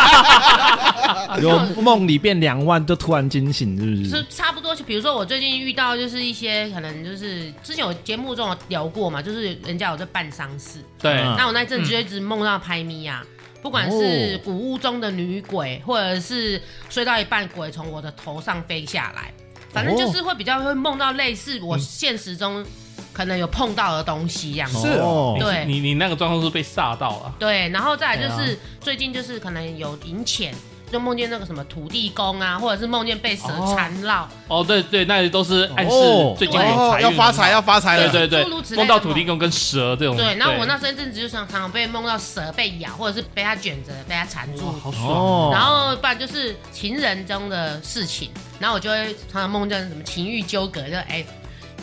[1.40, 4.10] 有梦里变两万就突然惊醒，是不是？
[4.10, 13.24] 是差不多，就比如说我最近遇到就是一些可能就是之前有节目中有聊过嘛，就是人家有在办丧事，对，那我那阵子就一直梦到拍咪呀。
[13.66, 19.34] 不管是古屋中的女鬼，或者是睡到一半鬼从我的头上飞下来，
[19.72, 22.64] 反正就是会比较会梦到类似我现实中
[23.12, 24.70] 可能有碰到的东西一样。
[24.70, 27.34] 是哦，对，你你那个状况是被吓到了。
[27.40, 30.54] 对，然后再来就是最近就是可能有银钱，
[30.90, 34.28] 就梦见那个什么土地公啊，或者是梦见被蛇缠绕。
[34.48, 35.96] 哦，对对，那些都是暗示
[36.38, 37.96] 最近有财运，要发财要发财。
[37.96, 40.16] 对对对，梦到土地公跟蛇这种。
[40.16, 44.70] 对，然后我那时候一阵子就常常被梦到蛇被咬，或者是被它卷着，被它缠住。
[44.82, 45.50] 好爽。
[45.52, 51.24] 然后不然就是情人中的事情，然后我就会常常梦见什么情欲纠葛，就哎。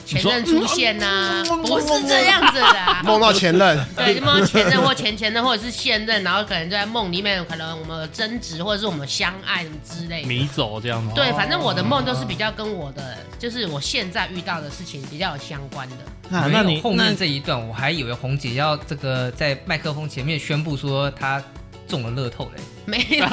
[0.05, 11.13] 前任出现呐、啊，不是这样子的、啊，梦到前任，对，梦到前任或前前任或者是现任，然后可能就在梦里面，可能我们有争执或者是我们相爱什么之类的，迷走这样子。
[11.15, 16.37] 对，反正我的梦都是比较跟我的，就是我现在遇到的事情比较有相关的。
[16.37, 21.41] 啊，那你后面这一段，我还以为红姐要这个在麦克风前面宣布说她
[21.87, 23.25] 中了乐透嘞，没有。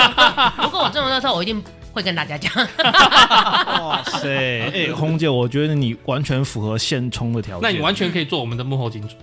[0.62, 1.62] 如果我中了乐透，我一定。
[1.92, 4.29] 会跟大家讲，哇塞！
[4.70, 9.14] 哎、欸，红姐，我觉得你完全符合现充的条件，那你完全可以做我们的幕后金主。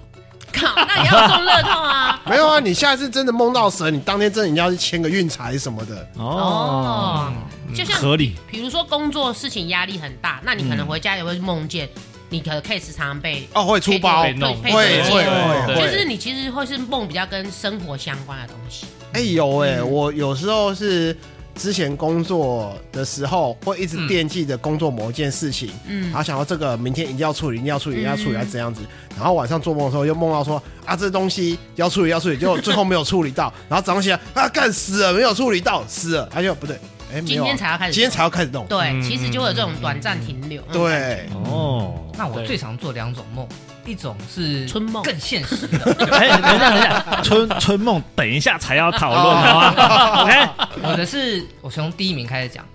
[0.52, 2.22] 靠，那你要中乐透啊？
[2.28, 6.26] 没有啊，你下次真的梦到神，你当天真的你要去签个运财什么的哦。
[6.26, 7.34] 哦，
[7.76, 8.36] 就像合理。
[8.50, 11.88] 比如说工作事情压力很大，那你可能回家也会梦见
[12.30, 18.86] 你的 case 常常被哦会出包，会会会会，就是你其实会是梦比较跟生活相关的东西。
[19.14, 21.16] 哎有哎，我有时候是。
[21.58, 28.82] 之前工作的时候，会一直惦记着工作某一件事情，嗯，然后想到这个明天一定要处理，一定要处理，一定要处理，要怎样子？
[29.18, 36.78] 然后晚上做梦的时候又梦到说啊，这东西要处理，要处理，结果最后没有处理到，然后早上起来啊，干死了，没有处理到，死了，他就不对，
[37.14, 43.48] 哎，今天才要开始，今天才要开始弄，对，其实就会有这种短暂停留，对，哦，那我最常做两种梦。
[43.88, 45.78] 一种是春梦，更现实的。
[46.12, 50.50] 哎，等一下，等一下，春春梦，等一下才要讨论，好吗？OK，
[50.84, 52.66] 我的是，我从第一名开始讲，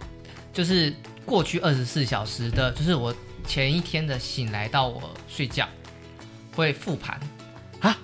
[0.52, 0.92] 就是
[1.26, 3.14] 过去二十四小时的，就是我
[3.46, 5.68] 前一天的醒来到我睡觉
[6.56, 7.20] 会复盘
[7.80, 7.96] 啊？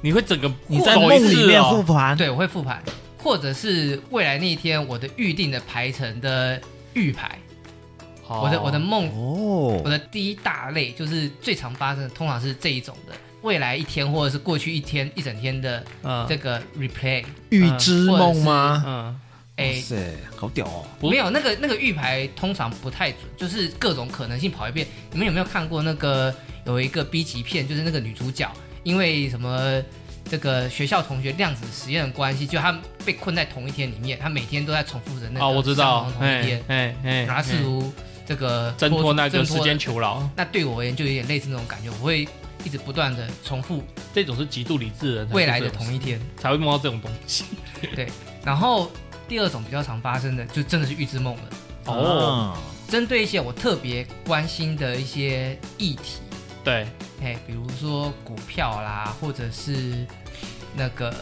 [0.00, 2.16] 你会整个你在梦里面复盘？
[2.16, 2.82] 对，我会复盘，
[3.18, 6.60] 或者是未来那一天我的预定的排程的
[6.94, 7.38] 预排。
[8.28, 15.84] 我的我的梦，哦，我的第一大类就是最常发生的，通常是这一种的，未来一天或者是过去一天一整天的
[16.28, 18.82] 这个 replay 预知梦吗？
[18.86, 19.20] 嗯，
[19.56, 20.84] 哎，塞，好屌哦！
[21.02, 24.86] 没有那个那个预牌通常不太准，就是各种可能性跑一遍。
[25.12, 26.34] 你们有没有看过那个
[26.64, 28.50] 有一个 B 级片，就是那个女主角
[28.82, 29.82] 因为什么
[30.28, 37.92] 这个学校同学量子实验的关系，就她被困在同一天里面，她每天都在重复着那个哦，我知道，同一天，哎哎，然后试图。
[38.26, 42.26] 这个挣脱那个时间囚牢，那对我而言就有点类似那种感觉，我会
[42.64, 43.82] 一直不断的重复。
[44.12, 47.44] 这种是极度理智的人，未来的同一天才会梦到这种东西。
[47.94, 48.08] 对，
[48.44, 48.90] 然后
[49.28, 51.42] 第二种比较常发生的，就真的是预知梦了。
[51.86, 52.56] 哦，
[52.88, 56.20] 针对一些我特别关心的一些议题，
[56.62, 56.86] 对，
[57.22, 60.06] 哎，比如说股票啦，或者是。
[60.76, 61.14] 那个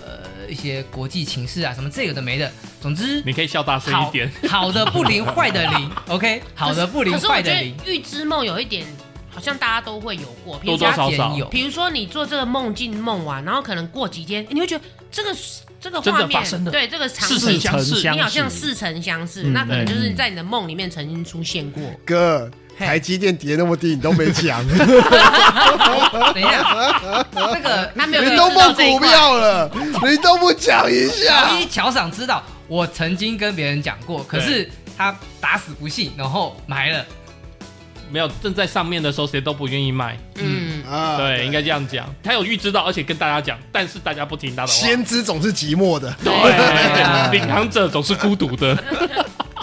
[0.49, 4.31] 一些国际情势啊，什么这有的没的，总之你可以笑大声一点。
[4.49, 7.77] 好，好的不灵，坏的灵， OK，好的不灵，坏的灵。
[7.87, 8.87] 预知梦有一点，
[9.31, 11.47] 好像大家都会有过，多多少少有。
[11.47, 15.37] 比如说你做这个梦境梦完，然后可能过几天，你会觉得这个
[15.81, 21.83] 这个画面，对这个场景似曾相识，你好像似曾相识，那可能就是在你的梦里面曾经出现过。
[22.05, 22.51] 哥。
[22.87, 24.67] 台积电跌那么低，你都没讲。
[24.69, 29.71] 等一下，那个他没有，你都不股票了，
[30.09, 31.49] 你都不讲一下。
[31.49, 37.05] 乔一乔赏知道，我曾经跟别人讲过，可是他打死不信，然后埋了。
[38.11, 40.19] 没有，正在上面的时候，谁都不愿意卖。
[40.35, 42.07] 嗯啊，对，应该这样讲。
[42.23, 44.73] 他有预知到，而且跟大家讲，但是大家不听他的话。
[44.75, 48.77] 先知总是寂寞的，对， 领航者总是孤独的。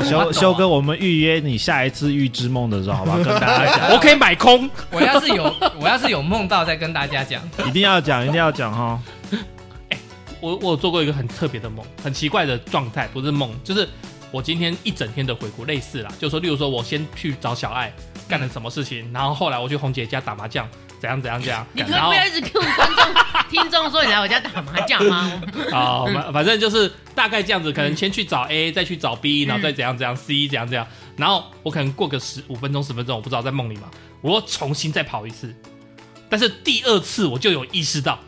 [0.03, 3.17] 修修 哥，我们预约你下一次预知梦的时候，好不好？
[3.23, 4.69] 跟大家讲，我可以买空。
[4.91, 7.41] 我要是有， 我要是有梦到，再跟大家讲。
[7.67, 8.99] 一定要讲，一定要讲哈。
[9.89, 9.97] 哎，
[10.39, 13.87] 我我有做过一个很特别的梦，很奇怪的状态，不是梦，就是
[14.31, 17.91] 我今天一整天的回顾，类似啦，就是说，例如说，我先去找小爱
[18.27, 20.67] 干了什么事情，然后后来我去红姐家打麻将。
[20.99, 21.65] 怎样怎样怎样？
[21.73, 23.05] 你可以不要一直跟观众、
[23.49, 25.41] 听众说你来我家打麻将吗？
[25.71, 30.85] 好， 反反正就是大概这样子，可能先去找 A，再去找 B，然后再怎样怎样 C，怎样怎样。
[31.15, 33.89] 然后我可能过个十五分钟、十分钟，我不知道在梦里嘛，
[34.21, 35.53] 我又重新再跑一次。
[36.29, 38.19] 但是第二次我就有意识到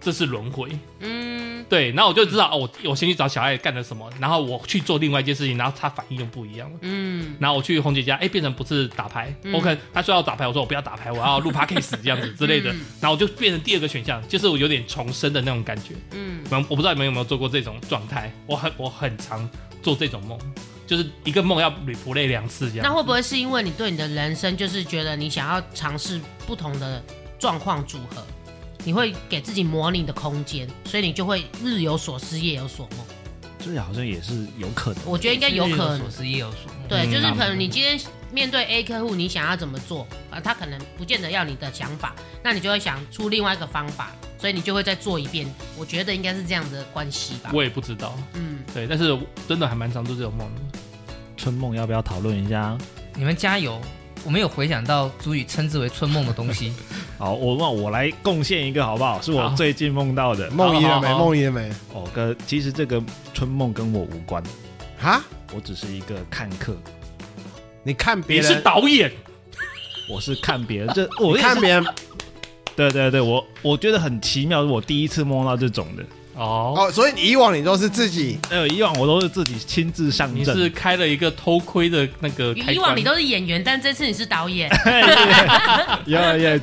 [0.00, 0.70] 这是轮回。
[1.00, 1.37] 嗯。
[1.68, 6.78] 对，然后我就知道哦，我我先去找小爱干了什么，然后我去做另外一件事情，然后他反应又不一样了。
[6.82, 15.94] 嗯，然后我去红姐家，哎，变成不是打牌，OK，他说要打牌，我说我不要打牌，我要录 Podcast 这样子之类的，然后我就变成第二个选项，就是我有点重生的那种感觉。
[16.12, 19.48] 嗯，我不知道你们有没有做过这种状态，我很我很常
[19.82, 20.38] 做这种梦，
[20.86, 22.86] 就是一个梦要 replay 两次这样。
[22.86, 27.02] 那会不会是因为你对你的人生就是觉得你想要尝试不同的
[27.38, 28.24] 状况组合？
[28.88, 33.06] 你会给自己模拟的空间，所以你就会日有所思，夜有所梦。
[33.58, 35.02] 这好像也是有可能。
[35.04, 36.88] 我觉得应该有可能，所思夜有所梦。
[36.88, 38.00] 对，就是可能你今天
[38.32, 40.40] 面对 A 客户，你想要怎么做啊？
[40.40, 45.46] 他可能不见得要你的想法，那你就会想出另外一个方法，所以你就会再做一遍。
[45.76, 47.50] 我觉得应该是这样的关系吧。
[47.52, 49.14] 我也不知道，嗯，对，但是
[49.46, 50.78] 真的还蛮常做这种梦的。
[51.36, 52.78] 春梦要不要讨论一下？
[53.14, 53.78] 你们加油！
[54.24, 56.72] 我没有回想到足以称之为春梦的东西。
[57.18, 59.20] 好，我那我来贡献一个好不好？
[59.20, 60.50] 是我最近梦到的。
[60.50, 61.08] 梦遗了没？
[61.08, 61.70] 梦遗了没？
[61.92, 63.02] 哦，哥，其实这个
[63.34, 64.42] 春梦跟我无关。
[64.98, 65.22] 哈？
[65.54, 66.76] 我只是一个看客。
[67.82, 68.50] 你看别人？
[68.50, 69.10] 你是导演？
[70.08, 70.88] 我是看别人。
[70.94, 71.84] 这 我看别人。
[72.76, 76.04] 对对对，我我觉得很奇妙，是我第一次梦到这种的。
[76.38, 80.38] 哦哦，所以以往你都是自己，呃，以往我都是自己亲自上阵。
[80.38, 82.54] 你是开了一个偷窥的那个。
[82.54, 84.70] 以往你都是演员，但这次你是导演。
[86.06, 86.60] 有有，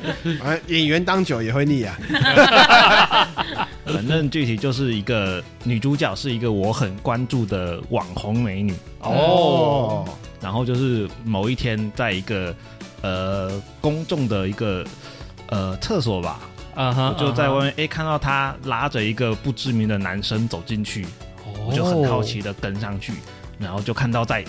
[0.68, 1.98] 演员当久也会腻啊。
[3.84, 8.74] 反正具体就是一个女主角，是一个我很关注的网红美女。
[9.00, 10.04] 哦。
[10.40, 12.54] 然后就是某一天，在一个
[13.02, 14.82] 呃公众的一个
[15.48, 16.40] 呃厕所吧。
[16.76, 21.06] Uh huh, 我就在外面，哎、uh 看到他拉着一个不知名的男生走进去
[21.46, 21.68] ，oh.
[21.68, 23.14] 我就很好奇的跟上去，
[23.58, 24.44] 然后就看到在，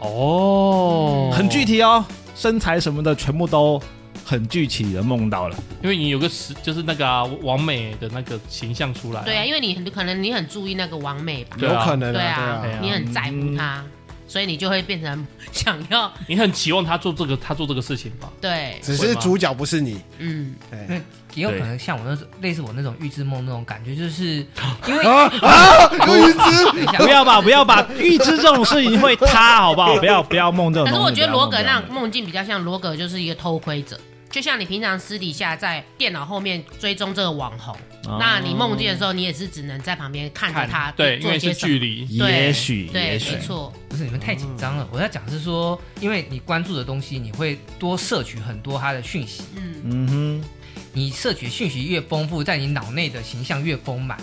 [0.00, 1.34] 哦，oh.
[1.34, 3.80] 很具体哦，身材什么的全部都
[4.22, 13.78] 很具体的梦到了，因为你有个实，就是那个啊，王美的那个形象出来，对啊，因为你很可能你很注意那个王美吧，有可能，对啊，你很在乎他。
[13.80, 13.90] 嗯
[14.28, 18.30] 所以你就会变成 想要，你很期望他做这个，他做这个事情吧？
[18.40, 20.00] 对，只是主角不是你。
[20.18, 21.02] 嗯，对，
[21.34, 24.46] 也有可能像我那种类似我那种预知梦那种感觉，就是
[24.86, 29.96] 因为啊啊，预知，不要吧，不要吧，预知这种事情会塌，好不好？
[29.96, 30.88] 不要不要梦这种。
[30.88, 33.98] 可是我觉得罗格那梦境比较像罗格，就是一个偷窥者。
[34.30, 43.36] 就像你平常私底下在电脑后面追踪这个网红，哦、那你梦见的时候，你也是只能在旁边看着他对，做为些距离，也许对，也许。
[43.36, 44.86] 没错，不是你们太紧张了。
[44.92, 49.74] 我要讲是说，因为你关注的东西，你会多摄取很多他的讯息，嗯。
[49.84, 50.44] 嗯哼，
[50.92, 54.18] 你摄取讯息越丰富，在你脑内的形象越丰满，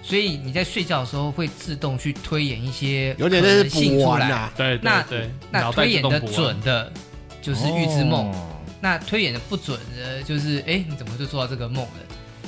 [0.00, 6.92] 所以你在睡觉的时候会自动去推演一些有点类似补完啊，对，那对，那推演的准的，
[7.42, 8.30] 就是预知梦。
[8.30, 8.46] 哦
[8.80, 11.90] 那推演的不准的，就是哎、欸，你怎么就做到这个梦了？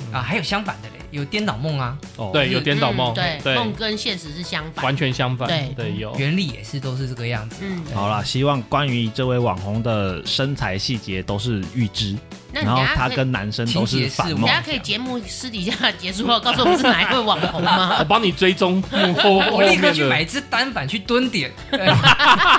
[0.07, 1.97] 嗯、啊，还有相反的嘞，有颠倒梦啊。
[2.17, 5.47] 哦，对，有颠倒梦，对，梦跟现实是相反，完全相反。
[5.47, 7.57] 对对，有原理也是都是这个样子。
[7.61, 12.17] 嗯，好啦，希望关于这位网红的身材细节都是预知。
[12.53, 14.41] 然后他跟男生都是反梦。
[14.43, 17.97] 大家可以节目私底下结束后告诉我们是哪一位网红吗？
[17.99, 21.51] 我帮你追踪幕后， 我立刻去买一支单反去蹲点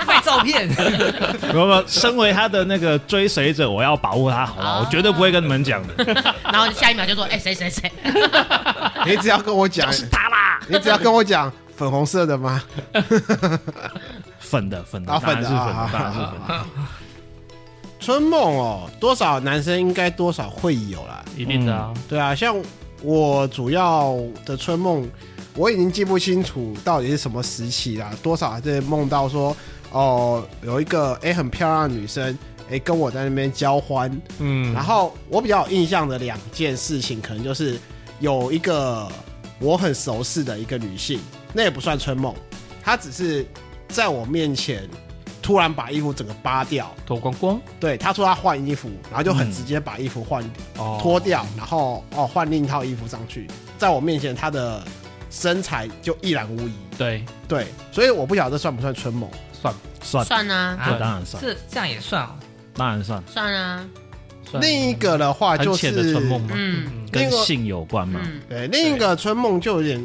[0.07, 0.69] 拍照片。
[1.53, 4.79] 不不，身为他的那个追随者，我要保护他，好吧？
[4.81, 6.05] 我绝对不会跟你们讲的。
[6.43, 7.91] 然后下一秒就说：“哎，谁谁谁？
[9.07, 10.61] 你只要跟我讲，是他啦！
[10.67, 12.63] 你只要跟我讲粉红色的吗？
[14.39, 16.65] 粉的，粉的，粉的，当然是粉的，当然是粉的。”
[18.05, 22.55] 春梦哦，多少男生应该多少会有啦，一定的啊，嗯、对啊，像
[23.03, 24.15] 我主要
[24.45, 25.09] 的春梦，
[25.57, 29.57] 我已经记不清楚到底是什么时期啦，多少还是梦到说，
[29.91, 32.31] 哦，有一个哎、欸、很漂亮的女生，
[32.67, 37.79] 哎、欸、跟我在那边交欢，嗯，然后我比较有印象的两件事情，可能就是
[38.21, 39.09] 有一个
[39.59, 41.19] 我很熟悉的一个女性，
[41.55, 42.35] 那也不算春梦，
[42.83, 43.47] 她只是
[43.89, 44.87] 在我面前。
[45.45, 47.61] 突然把衣服整个扒掉，脱光光。
[47.79, 50.43] 对，他说他换衣服，然后就很直接把衣服换
[50.99, 54.83] 脱掉，然后哦换另一套衣服上去，在我面前他的
[55.31, 56.73] 身材就一览无遗。
[56.97, 57.23] 对。
[57.47, 59.29] 对，所以我不晓得这算不算春梦？
[59.53, 59.75] 算。
[60.03, 60.25] 算。
[60.25, 62.31] 算啊，这当然算，这这样也算哦，
[62.73, 63.23] 当然算。
[63.27, 63.85] 算啊。
[64.63, 68.19] 另一个的话就是春梦嘛，嗯，跟性有关嘛。
[68.49, 70.03] 对，另一个春梦就有点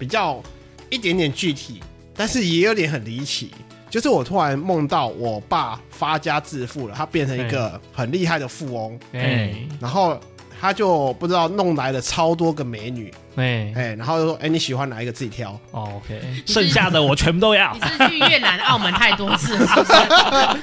[0.00, 0.42] 比较
[0.88, 1.80] 一点点具体，
[2.16, 3.52] 但是也有点很离奇。
[3.90, 10.18] 就是我突然梦到我爸发家致富了，他变成一个很厉害的富翁，哎、欸，然后
[10.60, 17.74] 他就不知道弄来了超多个美女，哎、哎，然后就说，哎、欸，你喜欢哪一个自己挑，哦，OK，剩下的我全部都要。
[17.74, 19.92] 你是去越南、澳门太多次，是不是？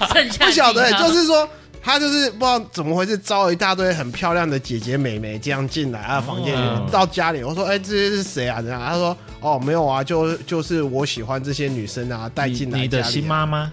[0.13, 1.47] 剩下不晓得，就是说。
[1.87, 13.71] 他就是不知道怎么回事，招了一大堆很漂亮的姐姐美眉这样进来啊，房间里到家里，我说：“哎、欸，这些是谁啊？”这样他说：“哦，没有啊，就就是我喜欢这些女生啊，带进来、啊。”你的新妈妈？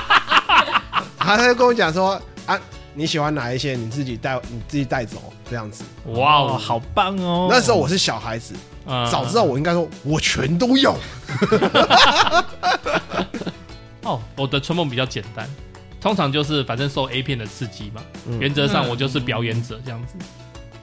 [1.16, 2.60] 他就跟我讲说：“啊，
[2.92, 3.74] 你喜欢哪一些？
[3.74, 7.48] 你自己带，你自己带走这样子。”哇哦，好棒哦！
[7.50, 8.52] 那时候我是小孩子，
[8.84, 10.92] 嗯、早知道我应该说，我全都要。
[14.04, 15.48] 哦，我的春梦比较简单。
[16.00, 20.14] 通常就是反正受 A 片的刺激嘛，嗯、原则上我就是表演者这样子。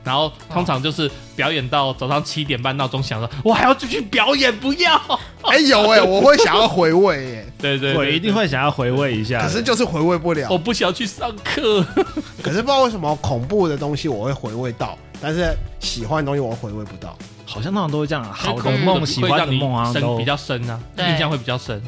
[0.04, 5.02] 然后通常就是表演到早上七点半闹钟响了，我还要继续表演，不要。
[5.42, 10.48] 哎有哎， 我会想要回味哎，对对，我一定会想要回味一下，可是就是回味不了。
[10.52, 11.84] 我不想去上课，
[12.44, 17.18] 可是不知道为什么恐怖的东西我会回味到，但是喜欢的东西我回味不到。
[17.48, 21.82] 好像通常都会这样，好的梦、喜欢的梦啊，都比较深啊，印象会比较深，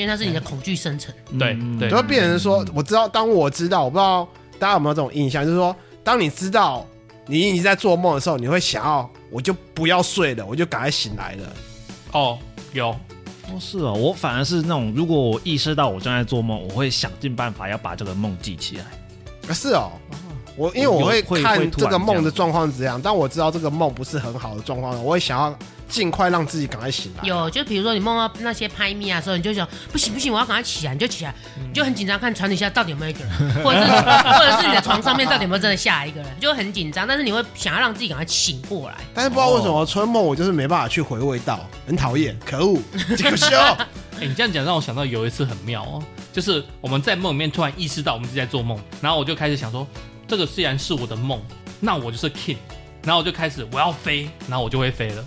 [0.00, 1.14] 因为那是你的恐惧生成。
[1.38, 4.26] 对对，就会变成说，我知道，当我知道，我不知道
[4.58, 6.86] 大家有没有这种印象，就是说，当你知道
[7.26, 11.52] 你已经在做梦的时候，你会想要，我就不要睡了，我就赶快醒来了。
[12.12, 12.38] 哦，
[12.72, 18.84] 有，哦是哦，我反而是那种，如果我意识到我正在做梦，我会想尽办法要把这个梦记起来。
[19.48, 19.92] 啊，是哦。
[20.56, 25.56] 我因为我会看这个梦的状况怎样，但我知道这个梦不是很好的状况，我会想要
[25.90, 27.24] 尽快让自己赶快醒来。
[27.26, 31.34] 有，就比如说你梦到那些拍咪啊的时候，你就想不行不行，我要赶快起来，你就起来，
[31.66, 37.06] 你就很紧张，看床底下到底有没有一个人，或者是或者是你的床上面到底有没有真的下一个人，就很紧张。
[37.06, 38.96] 但是你会想要让自己赶快醒过来。
[39.12, 42.80] 但是不知道为什么春梦我就是没办法去回味到，很讨厌，可恶，
[43.18, 43.56] 这个秀。
[44.20, 49.86] 哎，你这样讲让我想到有一次很妙哦，就是我们在梦里面突然意识到我们自己在做梦，然后我就开始想说。
[50.28, 51.42] 这个虽然是我的梦，
[51.80, 52.58] 那我就是 king，
[53.02, 55.24] 然后我就开始我要飞，然后我就会飞了，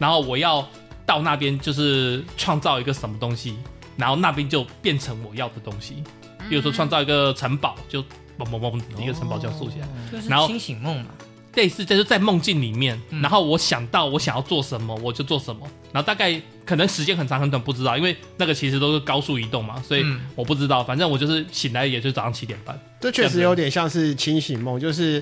[0.00, 0.68] 然后我要
[1.06, 3.56] 到那边就是创造一个什么东西，
[3.96, 6.02] 然后那边就变成我要的东西，
[6.48, 8.02] 比如说创造一个城堡，就
[8.36, 9.88] 嘣嘣嘣，一个城堡就要竖起来，
[10.26, 11.10] 然后清醒梦嘛。
[11.54, 15.66] 类似就是在梦境里面，然后我想到我想要做什么，我就做什么。
[15.90, 20.04] 然后大概可能时间很长很短，不知道，因为那个其实都是高速移动嘛，所以
[20.36, 20.84] 我不知道。
[20.84, 22.80] 反正我就是醒来，也就早上七点半。
[23.00, 25.20] 这确实有点像是清醒梦，就是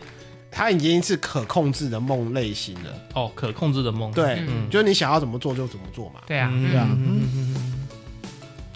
[0.50, 2.90] 它已经是可控制的梦类型了。
[3.14, 6.20] 哦，可控制的梦，对，就是你想要怎么做就怎么做嘛。
[6.26, 6.88] 对啊，对啊。
[6.90, 7.74] 嗯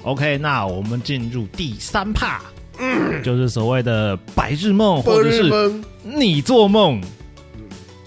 [0.05, 2.41] OK，那我们进入第三 part，
[3.23, 5.49] 就是所谓的白日梦或者是
[6.03, 7.01] 你做梦。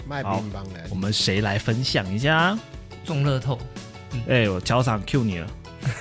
[0.06, 2.56] 卖冰棒的，我们谁来分享一下？
[3.04, 3.58] 中乐透。
[4.28, 5.46] 哎、欸，我桥场 Q 你了。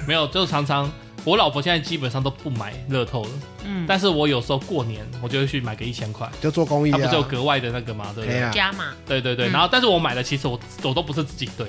[0.06, 0.92] 没有，就常常
[1.26, 3.30] 我老婆现在基本上都不买乐透了。
[3.66, 6.98] 嗯，但是我有时候过年我就会去买个一千块，就做公益、啊。
[6.98, 8.12] 它不是有格外的那个嘛？
[8.14, 8.52] 对不对？
[8.54, 8.94] 加码。
[9.06, 11.68] 对对对，然后但是我买的其实我我都不是自己对，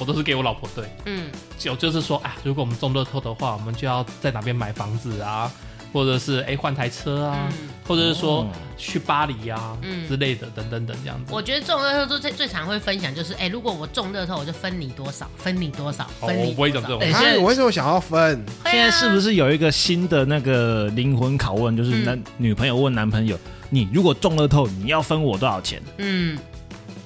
[0.00, 0.84] 我都是给我老婆对。
[1.04, 5.50] 嗯，就就是说啊，如果我们中乐透的话，我们就要在哪边买房子啊？
[5.96, 11.32] 或者是哎换台车啊，嗯、或者是说去巴黎啊、嗯、之类的等等等这样子。
[11.32, 16.44] 我觉得中乐透最最常会分享就是哎，如果我中乐透，我就分你多少，分你多少，分你多少。
[16.44, 17.00] 哦、我不会讲这种。
[17.00, 18.44] 哎，我为什么想要分？
[18.66, 23.38] 现在是不是有一个新的那个灵魂拷问，就是男、嗯、女朋友问男朋友，
[23.70, 25.80] 你如果中乐透，你要分我多少钱？
[25.96, 26.38] 嗯。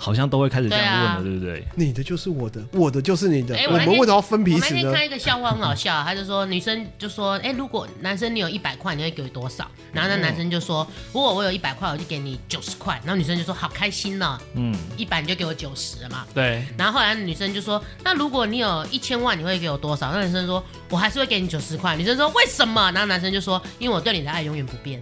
[0.03, 1.63] 好像都会开始这样问了，对不对？
[1.77, 3.55] 你的就是我的，我的就是你的。
[3.67, 4.67] 我们为什么要分彼此呢？
[4.67, 9.71] 我那天看一个笑话很好笑，他就说女生就说，哎，如果男生你有一百块，你会给我多少？
[9.93, 12.99] 然后那男生就说，如果我有一百块，我就给你九十块。
[13.05, 16.25] 然后女生就说，好开心呢，嗯，一百你就给我九十了嘛。
[16.33, 16.65] 对。
[16.79, 20.11] 然后后来女生就说，那如果你有一千万，你会给我多少？
[20.13, 21.95] 那男生说，我还是会给你九十块。
[21.95, 22.91] 女生说，为什么？
[22.93, 24.99] 然后男生就说，因为我对你的爱永远不变。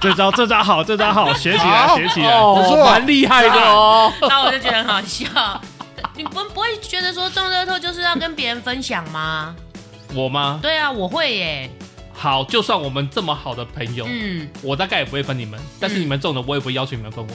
[0.00, 2.40] 这招这招好，这招好，学起来学起来，
[2.84, 4.10] 蛮厉害的哦。
[4.22, 5.26] 那我就觉得很好笑。
[6.16, 9.54] 你不不会觉得说中乐透就是要跟别人分享吗？
[10.14, 10.58] 我吗？
[10.62, 11.70] 对啊，我会耶。
[12.12, 15.60] 好，就算我们这么好的朋友，嗯，我大概也不会分你们。
[15.78, 17.34] 但是你们中了，我也不会要求你们分我。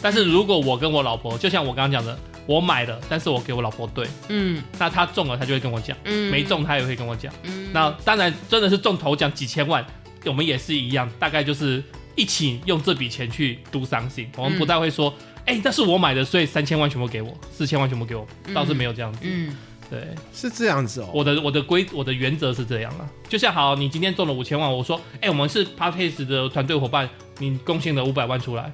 [0.00, 9.84] 但是如果我跟我老婆，就像我刚刚讲的，我买了，但是我给我老婆对，嗯，那她中了，她就会跟我讲，嗯，没中她也会跟我讲，嗯，那当然真的是中头奖几千万。
[10.28, 11.82] 我们也是一样，大概就是
[12.14, 14.26] 一起用这笔钱去 do something。
[14.36, 15.12] 我们不太会说，
[15.44, 19.20] 哎、嗯，那、欸、是我买的，所以三千万全部给我，四千万全部给我，嗯、倒是没有这样子。
[19.22, 19.56] 嗯，
[19.90, 21.10] 对，是这样子哦。
[21.12, 23.08] 我的我的规我的原则是这样啊。
[23.28, 27.08] 就像好，你今天中了五千万，我说，哎、欸，我们是 Podcast 的团队伙伴，
[27.38, 28.70] 你贡献了五百万出来，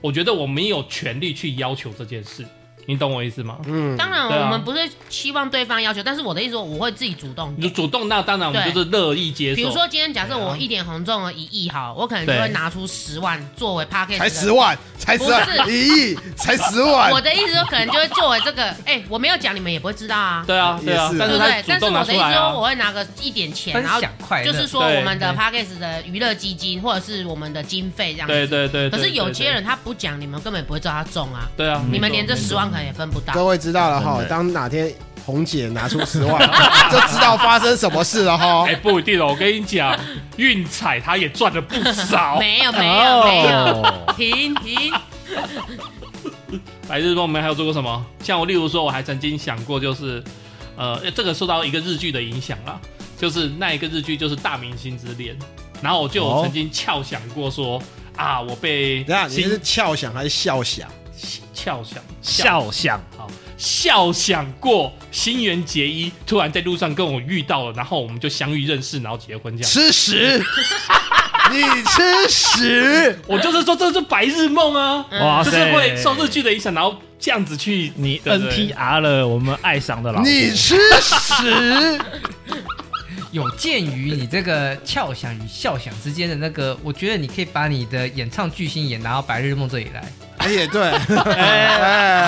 [0.00, 2.44] 我觉得我没有权利去要求这件事。
[2.86, 3.58] 你懂我意思吗？
[3.66, 7.52] 嗯，当然，我们不是期望对方要求，但是我的意思说，我会自己主动。
[7.58, 9.56] 你主动，那当然我们就是乐意接受。
[9.56, 14.28] 比如说今天假设我一点红中了一亿，好，我可能就会拿出十万作为 p a c k a g e。
[14.28, 17.10] 才十万，才十万，不是一亿，才十万。
[17.10, 20.44] 我的意思说，可能就会作为这个，哎，我没有讲，你们也不会知道啊。
[20.46, 21.64] 对啊，对啊，对不对？
[21.66, 24.00] 但是我的意思说，我会拿个一点钱，然后
[24.44, 28.32] 就是说我们的 p a c k a g e 的娱乐基金或者是我们的经费这样子。
[28.32, 28.90] 对对对。
[28.90, 31.48] 可是有些人他不讲，你们根本不会知道他中啊。
[31.56, 31.82] 对啊。
[31.90, 33.56] 你们连这十万可能也分不到。
[33.56, 34.92] 知道了哈，当哪天
[35.24, 36.38] 红姐拿出十万，
[36.90, 38.66] 就知道发生什么事了哈。
[38.66, 39.98] 哎，不一定哦，我跟你讲，
[40.36, 42.38] 运彩他也赚了不少。
[42.38, 44.92] 没有没有没有，停停。
[46.88, 48.06] 白日梦我们还有做过什么？
[48.22, 50.22] 像我，例如说，我还曾经想过，就是
[50.76, 52.78] 呃，这个受到一个日剧的影响啦，
[53.18, 55.34] 就是那一个日剧就是《大明星之恋》，
[55.82, 57.82] 然后我就曾经翘想过说。
[58.16, 60.88] 啊，我被等下你是翘想还是笑想？
[61.52, 69.70] 翘想，笑想，好，笑想过新垣结衣突然在路上跟我遇到了，然后我们就相遇认识，然后结婚这样。
[69.70, 70.42] 吃屎！
[71.50, 73.18] 你吃屎！
[73.26, 75.06] 我就是说这是白日梦啊！
[75.20, 80.28] 哇，就是会受日剧的影响，然后这样子去你 NTR 了我们爱上的老婆。
[80.28, 82.00] 你吃屎！
[83.32, 90.10] 有鉴于你这个翘响与笑响之间的那个，我觉得你可以把你的演唱巨星也拿到白日梦这里来。
[90.46, 90.90] 哎也对，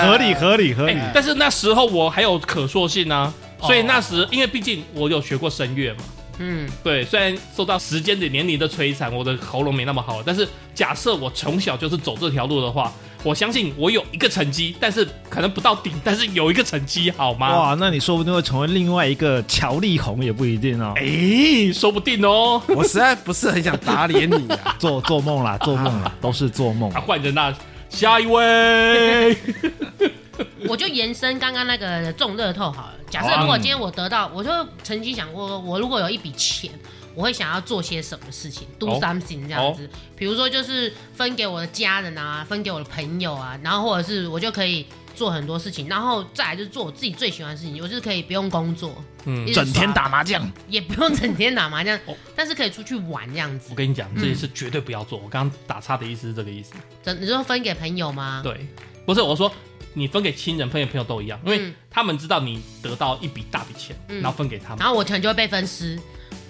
[0.01, 0.97] 合理合理合理。
[1.13, 5.99] 但是那时候我还有可塑性啊，所以那时因为毕竟我有学过声乐嘛。
[6.41, 12.89] 嗯，对，虽然受到时间的年龄的摧残，我的喉咙没那么好，但是假设我从小就是走这条路的话，
[13.23, 17.53] 我相信我有一个成绩，但是可能不到顶，但是有一个成绩，好吗？
[17.53, 20.93] 哇，那你说不定会成为另外一个乔力宏也不一定哦。
[20.95, 22.61] 哎，说不定哦。
[22.69, 26.89] 我实在不是很想打脸你啊， 做做梦啦，做梦啦，都是做梦。
[26.91, 27.53] 啊，换人啦，
[27.89, 29.37] 下一位。
[30.69, 32.93] 我就延伸刚刚那个中乐透好了。
[33.09, 34.51] 假设如果今天我得到，我就
[34.83, 36.71] 曾经想过，我如果有一笔钱，
[37.15, 39.89] 我会想要做些什么事情，do something 这样子。
[40.15, 44.85] 比如说就是分给我的家人啊，分给我的朋友啊，然后或者是我就可以
[45.15, 51.99] 做很多事情，然后再来就是做我自己最喜欢的事情，我就是可以不用工作，嗯，整天打麻将，也不用整天打麻将，
[52.35, 53.67] 但是可以出去玩这样子。
[53.69, 55.19] 我跟你讲，这也是绝对不要做。
[55.19, 56.73] 我刚刚打岔的意思是这个意思。
[57.03, 58.41] 真，你说分给朋友吗？
[58.43, 58.67] 对，
[59.05, 59.51] 不是我说。
[59.95, 65.99] 你分给亲人、分给朋友都一样，因为他们知道你得到一笔大笔钱，然后分给他们，然后我可能就会被分尸。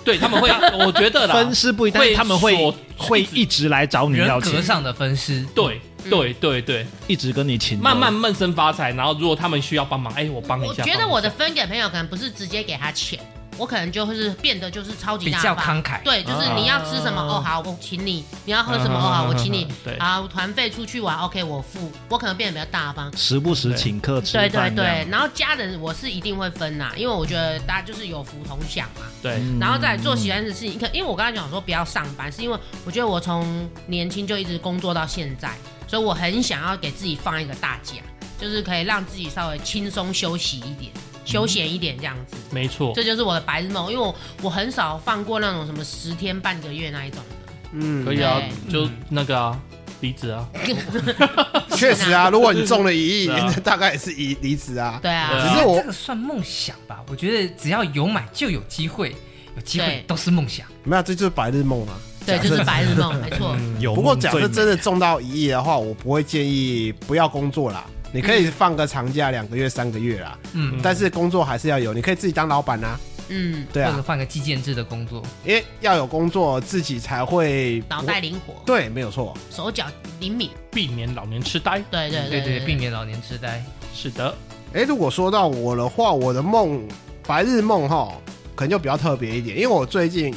[0.04, 0.50] 对，他们会，
[0.86, 2.54] 我觉得分尸不一定，他们会
[2.98, 4.52] 会一直来找你要钱。
[4.52, 5.80] 人格上的分尸，对
[6.10, 8.92] 对对对，一直跟你请，慢慢闷声发财。
[8.92, 10.84] 然后如果他们需要帮忙，哎，我帮一下。
[10.84, 13.20] 我觉得我的分给朋友可能不是直接给他钱。
[13.58, 16.02] 我可能就会是变得就是超级大方，比较慷慨。
[16.02, 19.68] 对，就是你要吃什么哦，好，我请你；你要喝什么哦，好，我请你。
[19.84, 21.92] 对，啊，团费出去玩，OK，我付。
[22.08, 24.38] 我可能变得比较大方，时不时请客吃。
[24.38, 29.02] 对对对，然后家人我是一定会分呐，因为我觉得大家就是有福同享嘛。
[29.22, 35.52] 对，然后再做喜欢的事情，可因为我刚才讲说不要上班，是因为我觉得我从年轻就一直工作到现在，
[35.90, 37.96] 所以我很想要给自己放一个大假，
[38.40, 40.92] 就是可以让自己稍微轻松休息一点。
[41.26, 47.54] 休闲一点这样子，没错，这就是我的白日梦，因为我我很少放过那种什么十天半个月那一种的。
[47.74, 49.60] 嗯，可以啊，就那个啊，
[50.02, 50.48] 离职啊。
[51.76, 53.28] 确实 啊，如果你中了一亿，
[53.64, 55.00] 大概也是离离职啊。
[55.04, 57.00] 对啊，只是我这个算梦想吧？
[57.10, 59.16] 我觉得只要有买就有机会，
[59.56, 60.66] 有机会都是梦想。
[60.84, 61.94] 没有，这就是白日梦啊。
[62.38, 63.56] 对，就是白日梦， 没错。
[63.96, 67.86] 不过假设真的中到一亿的话，我不会建议不要工作啦。
[68.12, 79.86] 你可以放个长假两个月、三个月啦，嗯，但是工作还是要有，你可以自己当老板呐，嗯，对啊，或者换个计件制的工作，因为要有工作自己才会脑袋灵活，对，没有错，手脚
[80.20, 83.64] 灵敏，避免老年痴呆，对对对对，避免老年痴呆，
[83.94, 84.36] 是的，
[84.74, 86.82] 哎，如果说到我的话，我的梦
[87.28, 88.12] 白日梦哈，
[88.56, 90.34] 可能就比较特别一点，因为我最近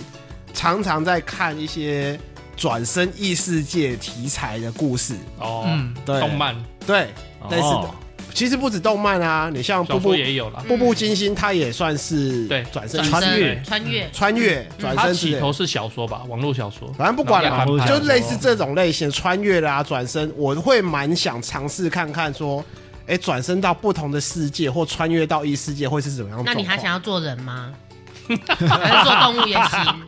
[0.52, 2.18] 常常在看一些
[2.56, 7.08] 转身异世界题材的故事哦，嗯，对，动漫，对。
[7.50, 7.90] 类似的，
[8.32, 15.06] 其实不止动漫啊，你像步步也有了，步步惊心，它也算是对转身穿越穿越穿越转生。
[15.08, 22.64] 它起头是小说吧，网络小说，反正不管了，就类似这种类型穿越啦，转身，我会蛮想尝试看看，说，
[23.08, 26.42] 哎，转身到不同的世界或穿越到异世界会是怎么样？
[26.46, 27.74] 那你还想要做人吗？
[28.46, 30.00] 还是做动物也行？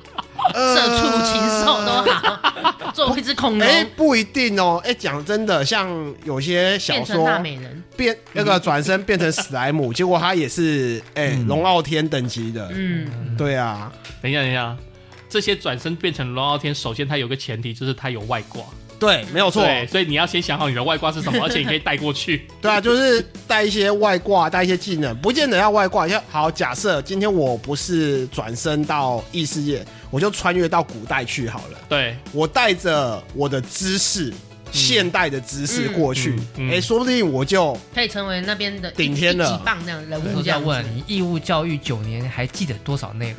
[0.52, 3.66] 社畜、禽兽都好，做一只恐龙。
[3.66, 4.80] 哎，不一定哦。
[4.84, 5.88] 哎，讲真的，像
[6.24, 12.70] 有些小说，变大美人，变那个转身变成史莱姆， 结果他也是哎龙傲天等级的。
[12.74, 13.90] 嗯，对啊。
[14.20, 14.76] 等一下，等一下，
[15.28, 18.62] 这些转身变成龙傲天，首先他有个前提，就是他有外挂。
[18.98, 19.66] 对，没有错。
[19.90, 22.46] 所以你要先想好你的外挂是什么， 而且你可以带过去。
[22.60, 26.08] 对啊，就是带一些外挂，带一些技能，不见得要外挂。
[26.08, 31.78] 像好，假设今天我不是转身到异世界，我就穿越到古代去好了。
[31.88, 34.32] 对，我带着我的知识，
[34.72, 36.38] 现代的知识过去，
[36.70, 39.46] 哎，说不定我就可以成为那边的顶天了。
[39.46, 40.40] 几棒那样人物。
[40.42, 43.38] 要问你，义务教育九年，还记得多少内容？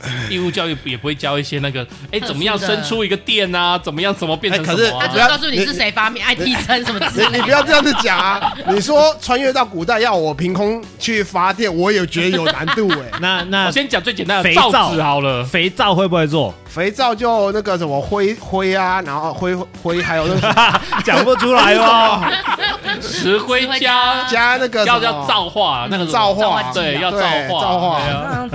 [0.30, 3.78] 义务教育也不会教一些那个， 哎，怎么样生出一个电啊？
[3.78, 4.14] 怎么样？
[4.14, 4.64] 怎么变成？
[4.64, 7.36] 可是他只要告诉你是谁发明爱迪生什么之类的。
[7.38, 8.52] 你不要这样子讲啊！
[8.68, 13.18] 你说穿越到古代要我凭空去发电，我也觉得有难度哎。
[13.20, 16.54] 那 那我先讲最简单的，肥皂好了，肥皂会不会做？
[16.68, 20.54] 肥皂就那个什么灰灰啊，然后灰灰还有那个
[21.02, 22.20] 讲不出来哦，
[23.00, 26.62] 石灰加加那个要叫造化，那个造化。
[26.72, 28.00] 对，要造化造化，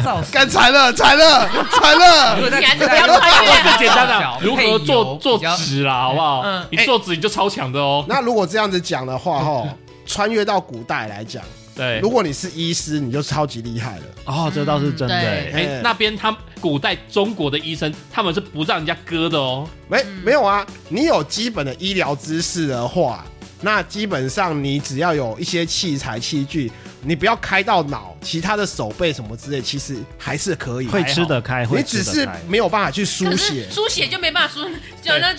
[0.03, 6.45] 皂 干惨了惨了惨了，你还是不要穿越，简单的如何做做纸啦，好不好？
[6.70, 8.05] 你做纸你就超强的哦。
[8.07, 9.64] 那如果这样子讲的话，哈，
[10.05, 11.41] 穿越到古代来讲。
[11.76, 14.03] 对，如果你是医师，你就超级厉害了。
[14.26, 15.15] 哦，这倒是真的。
[15.15, 19.67] 哎，那边他古代中国的医生，他们是不让人家割的哦。
[19.88, 20.65] 没，没有啊。
[20.89, 23.26] 你有基本的医疗知识的话，
[23.61, 26.71] 那基本上你只要有一些器材器具。
[27.05, 31.65] 你不要开到脑，其他的手背什么之类，其实还是可以，会吃得开。
[31.65, 34.67] 会你只是没有办法去书写，书写就没办法书。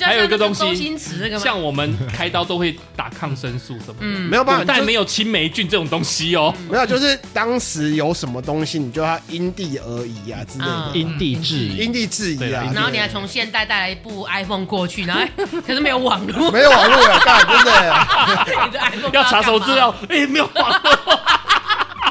[0.02, 0.98] 还有一个东西，
[1.38, 4.64] 像我们开刀都会打抗生素什么的，没有办法。
[4.66, 12.70] 但没有青霉菌这种东西哦，没有，就是当时有什么东西，你就要因地而异啊之类的，因地制宜，因地制宜啊。
[12.74, 15.24] 然后你还从现代带来一部 iPhone 过去，然后
[15.66, 19.10] 可是没有网络，没有网络了，干真的。
[19.14, 21.20] 要查手资料，哎，没有网络。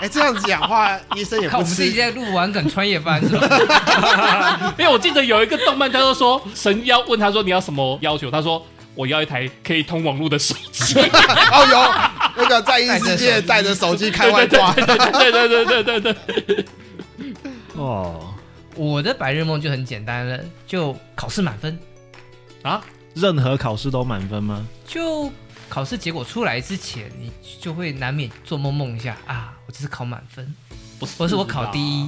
[0.04, 1.66] 哎，这样子讲话， 医生也不们。
[1.66, 4.74] 自己在录完梗穿越番是吧？
[4.78, 8.30] 因为我记得有一个动漫，他就说神妖问他说，你要什么要求？
[8.30, 8.62] 他说
[8.95, 10.99] 我要一台可以通网络的手机。
[10.99, 11.66] 哦，
[12.36, 14.74] 有那个在异世界带着手机开外挂。
[14.74, 14.86] 对
[15.32, 16.66] 对对对对对对。
[17.76, 18.34] 哦，
[18.76, 20.38] 我的白日梦就很简单了，
[20.68, 21.80] 就考试满分
[22.64, 22.82] 啊？
[23.14, 24.68] 任何考试都满分吗？
[24.86, 25.32] 就。
[25.74, 29.55] 考试结果出来之前，你就会难免做梦梦一下啊！
[29.65, 30.53] 我这是考满分，
[30.99, 32.07] 不是，不是我考第一，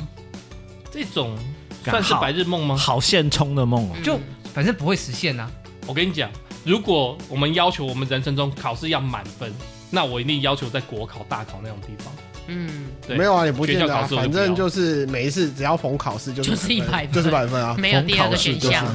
[0.91, 1.35] 这种
[1.83, 2.77] 算是白日梦吗？
[2.77, 4.19] 好现充的梦哦，就
[4.53, 5.49] 反正不会实现啊。
[5.87, 6.29] 我跟你讲，
[6.63, 9.51] 如果我们要求我们人生中考试要满分，
[9.89, 12.13] 那我一定要求在国考、大考那种地方。
[12.45, 18.85] 嗯，对没有啊，也不见得，反正就是每一次只要逢考试就是一百分，就是百分啊，没有第二个选项。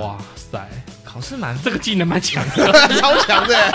[0.00, 0.39] 哇塞！
[1.12, 3.72] 考试蛮这个技能蛮 强的，超强的，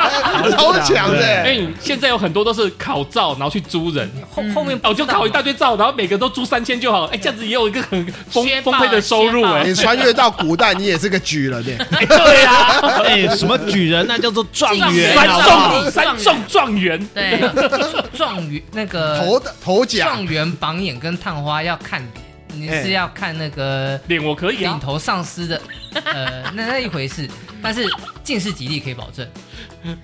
[0.58, 1.20] 超强的。
[1.20, 7.04] 哎，现在有很多都是考照，然后去租人，后后面哦就考一大堆照，然后每个都租三千就好。
[7.08, 9.64] 哎，这样子也有一个很丰丰沛的收入哎。
[9.66, 11.62] 你穿越到古代，你也是个举人
[11.92, 12.06] 哎。
[12.06, 14.06] 对呀，哎，什么举人？
[14.08, 17.10] 那叫做状元，三中三中状元。
[17.14, 17.42] 对，
[18.16, 22.25] 状元那个头的头奖，状元榜眼跟探花要看脸。
[22.56, 25.62] 你是要看那个脸，我可以领头上司的，
[26.06, 27.30] 呃，那那一回事。
[27.62, 27.88] 但是
[28.24, 29.28] 进士几率可以保证。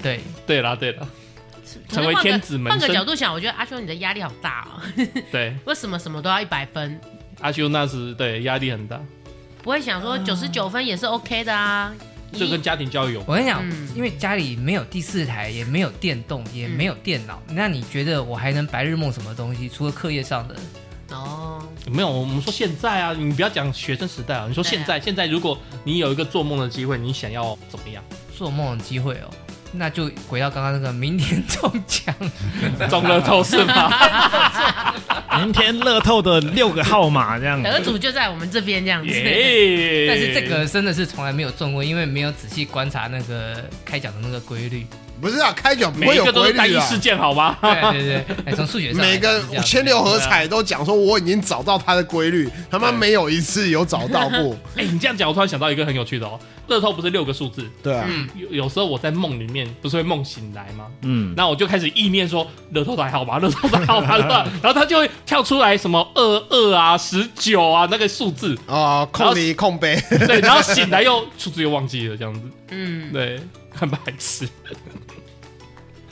[0.02, 1.08] 对，对啦，对啦，
[1.89, 2.72] 成为天子门。
[2.72, 4.82] 换个角度想，我觉得阿修你的压力好大哦。
[5.32, 6.99] 对，为什么什么都要一百分？
[7.39, 8.99] 阿修那是对压力很大，
[9.64, 11.93] 不会想说九十九分也是 OK 的啊。
[12.34, 13.41] 这跟家庭教育有关。
[13.41, 19.68] 我跟你讲，因为家里没有第四台，也没有电动，也没有电脑，那你觉得我还能白日梦什么东西？
[19.68, 20.56] 除了课业上的？
[21.12, 28.03] 哦，没有，我们说现在啊，你不要讲学生时代啊，你说现在，现在如果你有一个做梦的机会，你想要怎么样？
[28.36, 29.30] 做梦的机会哦，
[29.72, 32.16] 那就回到刚刚那个明天中奖，
[32.89, 33.93] 中乐透是吗？
[35.38, 39.14] 明天乐透的六个号码这样，得主就在我们这边这样子。
[40.07, 44.86] 但是这个真的是从来没有中过，因为没有仔细观察那个开奖的那个规律。
[45.22, 46.58] 不是啊，开奖不会有规律啊。
[46.58, 47.56] 单一事件，好吗？
[47.62, 54.58] 对对对，从数学上，每个千六合彩都讲说我已经找到它的规律，他妈没有一次有找到过。
[54.76, 56.40] 哎，你这样讲，我突然想到一个很有趣的哦。
[56.68, 57.66] 乐透不是六个数字？
[57.84, 58.08] 对啊。
[58.36, 60.86] 有有时候我在梦里面不是会梦醒来吗？
[61.02, 61.34] 嗯。
[61.36, 70.02] 那我就开始意念说乐透还好吧，乐透 还好吧，然后它就会跳出来什么二二啊、十九啊那个数字啊，空离空杯。
[70.26, 72.42] 对，然后醒来又数字又忘记了这样子。
[72.70, 73.40] 嗯，对，
[73.74, 74.48] 很白痴。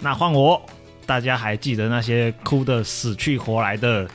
[0.01, 0.61] 那换我，
[1.05, 4.09] 大家还记得那些哭的死去活来的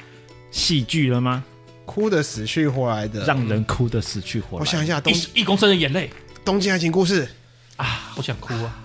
[0.51, 1.45] 戏剧了吗？
[1.85, 4.61] 哭的死去活来的，让人哭的死去活来。
[4.61, 6.11] 我想一下，一一公升的眼泪，
[6.45, 7.29] 东京爱情故事
[7.77, 8.83] 啊，我想哭啊。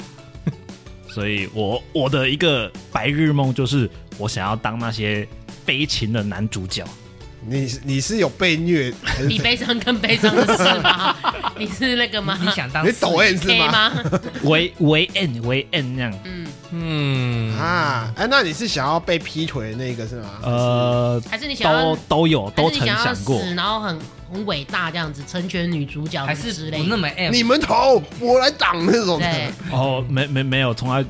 [1.07, 5.27] 所以我我的一个白日梦就是，我想要当那些
[5.65, 6.83] 悲情的男主角。
[7.41, 8.93] 你你是有被虐，
[9.27, 11.15] 比悲伤更悲伤的事吗？
[11.57, 12.37] 你是那个吗？
[12.41, 13.91] 你想当你抖 N 是吗？
[14.43, 16.19] 为为 N 为 N 那样。
[16.25, 20.29] 嗯嗯啊，哎，那你是想要被劈腿的那个是吗？
[20.43, 23.99] 呃，还是你想要都都有都曾想过，然后很
[24.31, 27.31] 很伟大这样子成全女主角，还是不那么 M？
[27.31, 29.17] 你们投我来挡那种。
[29.19, 31.03] 对哦，没没没有，从来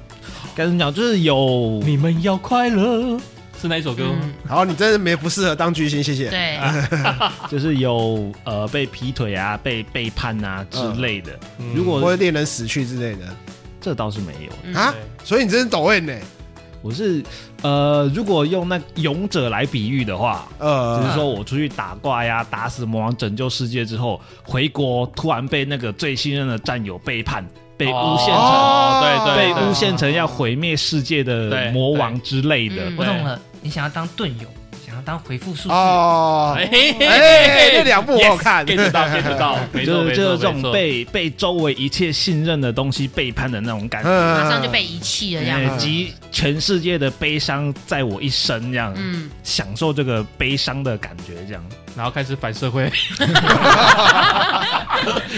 [0.55, 3.19] 跟你讲就是有你们要快乐。
[3.59, 4.05] 是哪一首歌？
[4.47, 6.29] 好，你真的没不适合当巨星，谢谢。
[6.29, 6.57] 对，
[7.49, 11.37] 就是有呃被劈腿啊、被背叛啊之类的。
[11.75, 13.27] 如果会恋人死去之类的，
[13.81, 14.79] 这倒是没有。
[14.79, 14.93] 啊。
[15.23, 16.13] 所以你真是抖 M 呢？
[16.81, 17.21] 我是
[17.61, 27.45] 呃，如果用那勇者来比喻的话，呃，就是说我出去打怪呀，打死魔王，拯救世界之后，回国突然被那个最信任的战友背叛，
[27.75, 32.89] 被诬陷成，哦、对对，被诬陷成要毁灭世界的魔王之类的。
[32.97, 34.47] 我懂了，你想要当盾友。
[34.85, 36.67] 想要当回复术士哦，哎，
[37.75, 39.55] 这两部我看，get 到，get 到，
[39.85, 51.63] 就是就是这种被被周围一切信任的东西背叛的那种感觉，马上就被遗弃了，这样，集全世界的悲伤在我一身，这样，嗯，享受这个悲伤的感觉，这样，
[51.95, 52.91] 然后开始反社会，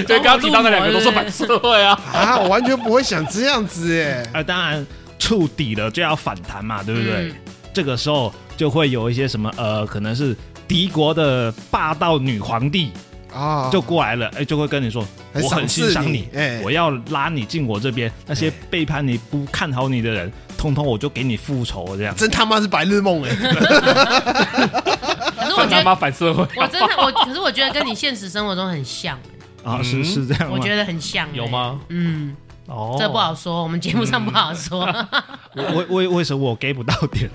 [0.08, 4.88] 对，刚刚提到的两个都是反社会啊，啊，我完全不会想这样子，哎，啊，当然
[5.20, 7.34] 触底了就要反弹嘛，对不对？
[7.74, 8.32] 这个时候。
[8.58, 12.92] 就会有一些什么呃，可能是敌国的霸道女皇帝
[13.34, 15.04] 啊，就过来了，哎，就会跟你说，
[15.34, 22.16] 我很欣赏你，哎，我要拉你进我这边，那些背叛你、不看好你的人，通通我就给你复仇，这样。
[22.16, 23.34] 真他妈是白日梦哎！
[25.36, 29.18] 可是我觉得反社会，我真的我，可是我觉得跟你现实生活中很像
[29.64, 31.80] 啊，是是这样，我觉得很像，有吗？
[31.90, 32.36] 嗯，
[32.68, 34.86] 哦，这不好说，我们节目上不好说。
[35.58, 37.28] 为为为什么我给不到点？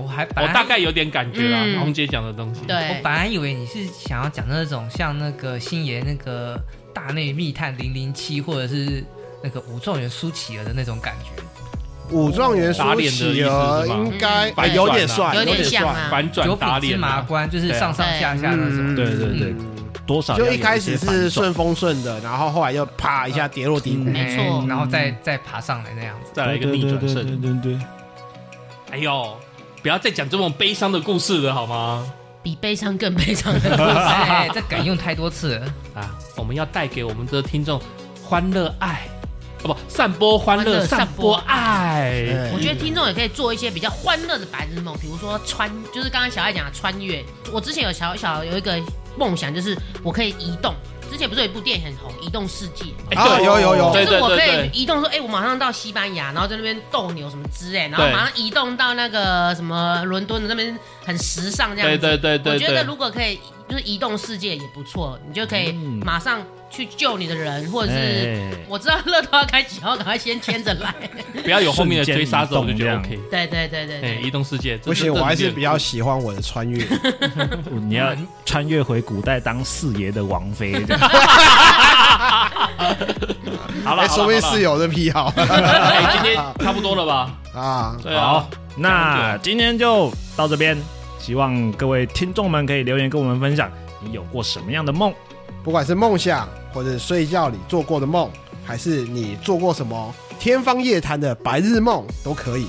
[0.00, 2.62] 我还我大概有点感觉啦，红姐讲的东西。
[2.66, 6.58] 对，我本来以为你是想要讲那种像那个星爷那个
[6.94, 9.04] 大内密探零零七，或者是
[9.42, 11.42] 那个武状元苏乞儿的那种感觉。
[12.10, 16.08] 武状元苏乞儿应该有点帅，有点像啊。
[16.10, 18.94] 反转打脸芝麻官就是上上下下那种。
[18.94, 19.54] 对对对，
[20.06, 27.40] 多少就一开始是顺风顺的，然后后来又啪一下跌落低谷，没错，然后再再爬上来那样子，再来一个逆转胜。
[27.40, 27.78] 对对对。
[28.90, 29.36] 哎呦。
[29.82, 32.06] 不要再讲这种悲伤的故事了，好吗？
[32.40, 36.10] 比悲伤更悲伤的故事，哎，这梗用太多次了 啊！
[36.36, 37.80] 我们要带给我们的听众
[38.24, 39.08] 欢乐爱，
[39.62, 42.50] 哦不，散播欢乐，散播爱。
[42.52, 47.24] 我觉得听众也可以做一些比较欢乐的白日梦，比如说穿，就是刚刚小爱讲的穿越。
[47.52, 48.80] 我之前有小小有一个
[49.16, 50.74] 梦想，就是我可以移动。
[51.12, 52.86] 之前不是有一部电影很红，《移动世界》
[53.18, 61.98] 啊，有有有，就是我可以移动说，哎，我马上到西班牙，然后在那边斗牛什么之类，然后马上移动到那个什么伦敦的那边，很时尚这样子。
[61.98, 63.38] 对对对，我觉得如果可以，
[63.68, 66.42] 就是移动世界也不错，你就可以马上。
[66.72, 70.94] 去救你的人，或者是我知道乐透要开几号，赶快先牵着来，
[71.44, 73.20] 不要有后面的追杀者，我就觉得 OK。
[73.30, 76.82] 对对对对对，移动世界不行，我还是比较喜欢我的穿越。
[77.86, 78.16] 你要
[78.46, 80.72] 穿越回古代当四爷的王妃。
[83.84, 85.30] 好了，说不定是有的癖好。
[85.36, 87.34] 今天差不多了吧？
[87.54, 90.76] 啊，好，那今天就到这边，
[91.18, 93.70] 希望各位听众们可以留言跟我们分享，
[94.00, 95.12] 你有过什么样的梦？
[95.64, 98.30] 不管是梦想，或者睡觉里做过的梦，
[98.64, 102.66] 还是你做过什么天方夜谭的白日梦，都可以。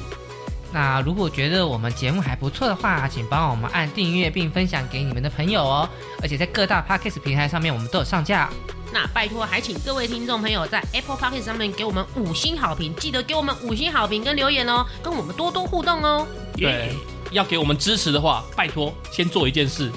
[0.72, 5.88] 那如果觉得我们节目还不错的话，请帮我们按订阅并分享给你们的朋友哦。
[6.22, 8.50] 而且在各大 Podcast 平台上面，我们都有上架。
[8.92, 16.28] 那拜托，还请各位听众朋友在 Apple Podcast 上面给我们五星好评，记得给我们五星好评跟留言哦，跟我们多多互动哦。
[16.56, 16.96] 对，
[17.32, 19.92] 要给我们支持的话，拜托先做一件事，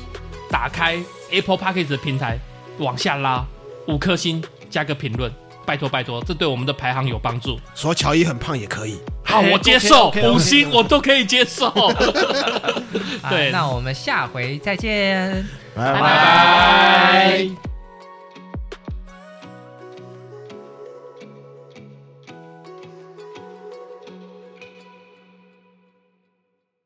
[0.51, 0.99] 打开
[1.31, 2.39] Apple Podcast 的平台。
[2.79, 3.45] 往下拉
[3.87, 5.33] 五颗星，加个评论，
[5.65, 7.59] 拜托拜托，这对我们的排行有帮助。
[7.75, 11.71] 说乔伊很胖也可以，好，我接受五星，我都可以接受。
[13.31, 17.66] 对，那我们下回再见，拜拜。